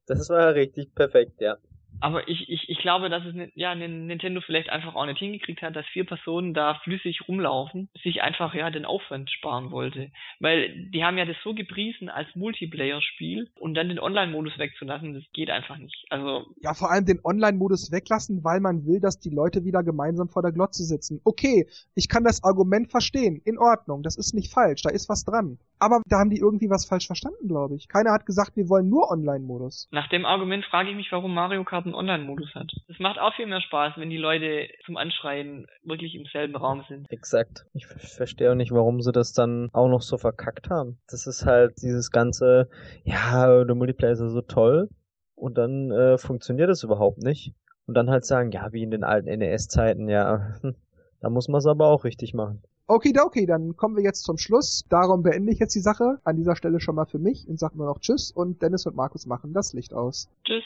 Das 0.07 0.29
war 0.31 0.55
richtig 0.55 0.95
perfekt, 0.95 1.40
ja. 1.40 1.57
Aber 2.01 2.29
ich, 2.29 2.49
ich, 2.49 2.69
ich 2.69 2.79
glaube, 2.79 3.09
dass 3.09 3.25
es 3.25 3.35
ja 3.55 3.75
Nintendo 3.75 4.41
vielleicht 4.41 4.71
einfach 4.71 4.95
auch 4.95 5.07
nicht 5.07 5.19
hingekriegt 5.19 5.63
hat, 5.63 5.77
dass 5.77 5.87
vier 5.87 6.05
Personen 6.05 6.55
da 6.55 6.75
flüssig 6.85 7.29
rumlaufen, 7.29 7.89
sich 8.03 8.23
einfach 8.23 8.55
ja 8.55 8.71
den 8.71 8.85
Aufwand 8.85 9.31
sparen 9.31 9.71
wollte. 9.71 10.11
Weil 10.41 10.91
die 10.91 11.05
haben 11.05 11.19
ja 11.19 11.25
das 11.25 11.37
so 11.43 11.55
gepriesen 11.55 12.09
als 12.09 12.29
Multiplayer-Spiel 12.35 13.51
und 13.59 13.75
dann 13.75 13.89
den 13.89 13.99
Online-Modus 13.99 14.59
wegzulassen, 14.59 15.15
das 15.15 15.25
geht 15.33 15.51
einfach 15.51 15.79
nicht. 15.79 16.05
Also 16.11 16.45
Ja, 16.63 16.75
vor 16.75 16.91
allem 16.91 17.07
den 17.07 17.21
Online-Modus 17.25 17.91
weglassen, 17.93 18.45
weil 18.45 18.61
man 18.61 18.87
will, 18.87 19.01
dass 19.01 19.19
die 19.19 19.31
Leute 19.31 19.65
wieder 19.65 19.83
gemeinsam 19.83 20.29
vor 20.29 20.43
der 20.43 20.53
Glotze 20.53 20.85
sitzen. 20.85 21.21
Okay, 21.25 21.67
ich 21.95 22.09
kann 22.09 22.25
das 22.25 22.45
Argument 22.45 22.91
verstehen. 22.91 23.41
In 23.45 23.59
Ordnung, 23.59 24.03
das 24.03 24.17
ist 24.17 24.35
nicht 24.35 24.53
falsch, 24.53 24.83
da 24.83 24.91
ist 24.91 25.09
was 25.09 25.25
dran. 25.25 25.59
Aber 25.79 26.01
da 26.07 26.19
haben 26.19 26.31
die 26.31 26.39
irgendwie 26.39 26.71
was 26.71 26.87
falsch 26.87 27.07
verstanden, 27.07 27.49
glaube 27.49 27.77
ich. 27.77 27.89
Keiner 27.89 28.13
hat 28.13 28.27
gesagt, 28.27 28.57
wir 28.57 28.69
wollen 28.69 28.89
nur 28.89 29.11
Online-Modus. 29.11 29.89
nach 29.91 30.09
dem 30.09 30.25
Argument 30.25 30.65
frage 30.65 30.91
ich 30.91 30.97
mich, 30.97 31.11
warum 31.13 31.35
Mario 31.35 31.65
Kart 31.65 31.86
einen 31.87 31.94
Online-Modus 31.94 32.55
hat. 32.55 32.70
Das 32.88 32.99
macht 32.99 33.18
auch 33.18 33.35
viel 33.35 33.46
mehr 33.46 33.61
Spaß, 33.61 33.94
wenn 33.96 34.11
die 34.11 34.16
Leute 34.18 34.68
zum 34.85 34.96
Anschreien 34.96 35.66
wirklich 35.85 36.14
im 36.14 36.27
selben 36.33 36.55
Raum 36.57 36.85
sind. 36.88 37.11
Exakt. 37.11 37.64
Ich 37.72 37.87
ver- 37.87 37.99
verstehe 37.99 38.51
auch 38.53 38.55
nicht, 38.57 38.72
warum 38.72 39.01
sie 39.01 39.12
das 39.12 39.33
dann 39.33 39.70
auch 39.72 39.88
noch 39.88 40.03
so 40.03 40.18
verkackt 40.18 40.68
haben. 40.68 40.99
Das 41.09 41.27
ist 41.27 41.46
halt 41.46 41.81
dieses 41.83 42.11
ganze, 42.11 42.68
ja, 43.05 43.64
der 43.64 43.75
Multiplayer 43.75 44.12
ist 44.12 44.20
ja 44.20 44.29
so 44.29 44.42
toll 44.42 44.88
und 45.35 45.57
dann 45.57 45.90
äh, 45.90 46.18
funktioniert 46.18 46.68
es 46.70 46.83
überhaupt 46.83 47.22
nicht. 47.22 47.55
Und 47.87 47.94
dann 47.94 48.11
halt 48.11 48.25
sagen, 48.25 48.51
ja, 48.51 48.72
wie 48.72 48.83
in 48.83 48.90
den 48.90 49.05
alten 49.05 49.29
NES-Zeiten, 49.29 50.09
ja, 50.09 50.57
hm, 50.61 50.75
da 51.20 51.31
muss 51.31 51.46
man 51.49 51.61
es 51.61 51.66
aber 51.66 51.87
auch 51.87 52.03
richtig 52.05 52.35
machen. 52.35 52.62
Okidoki, 52.88 53.46
dann 53.46 53.77
kommen 53.77 53.96
wir 53.96 54.03
jetzt 54.05 54.22
zum 54.25 54.38
Schluss. 54.38 54.85
Darum 54.88 55.22
beende 55.25 55.53
ich 55.53 55.59
jetzt 55.59 55.75
die 55.75 55.81
Sache. 55.81 56.18
An 56.25 56.37
dieser 56.37 56.55
Stelle 56.57 56.79
schon 56.81 56.94
mal 56.94 57.07
für 57.07 57.18
mich 57.18 57.46
und 57.49 57.59
sage 57.59 57.77
nur 57.77 57.87
noch 57.87 57.99
Tschüss 58.01 58.31
und 58.31 58.62
Dennis 58.62 58.87
und 58.87 58.94
Markus 58.96 59.27
machen 59.27 59.53
das 59.53 59.72
Licht 59.72 59.92
aus. 59.92 60.29
Tschüss, 60.44 60.64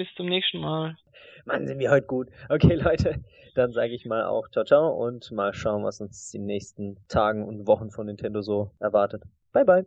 bis 0.00 0.08
zum 0.16 0.30
nächsten 0.30 0.60
Mal. 0.60 0.96
Mann, 1.44 1.66
sind 1.66 1.78
wir 1.78 1.90
heute 1.90 2.06
gut. 2.06 2.28
Okay, 2.48 2.72
Leute, 2.74 3.16
dann 3.54 3.70
sage 3.72 3.92
ich 3.92 4.06
mal 4.06 4.24
auch 4.24 4.48
ciao, 4.48 4.64
ciao 4.64 4.88
und 4.88 5.30
mal 5.30 5.52
schauen, 5.52 5.84
was 5.84 6.00
uns 6.00 6.30
die 6.30 6.38
nächsten 6.38 6.96
Tagen 7.08 7.46
und 7.46 7.66
Wochen 7.66 7.90
von 7.90 8.06
Nintendo 8.06 8.40
so 8.40 8.70
erwartet. 8.78 9.22
Bye, 9.52 9.66
bye. 9.66 9.78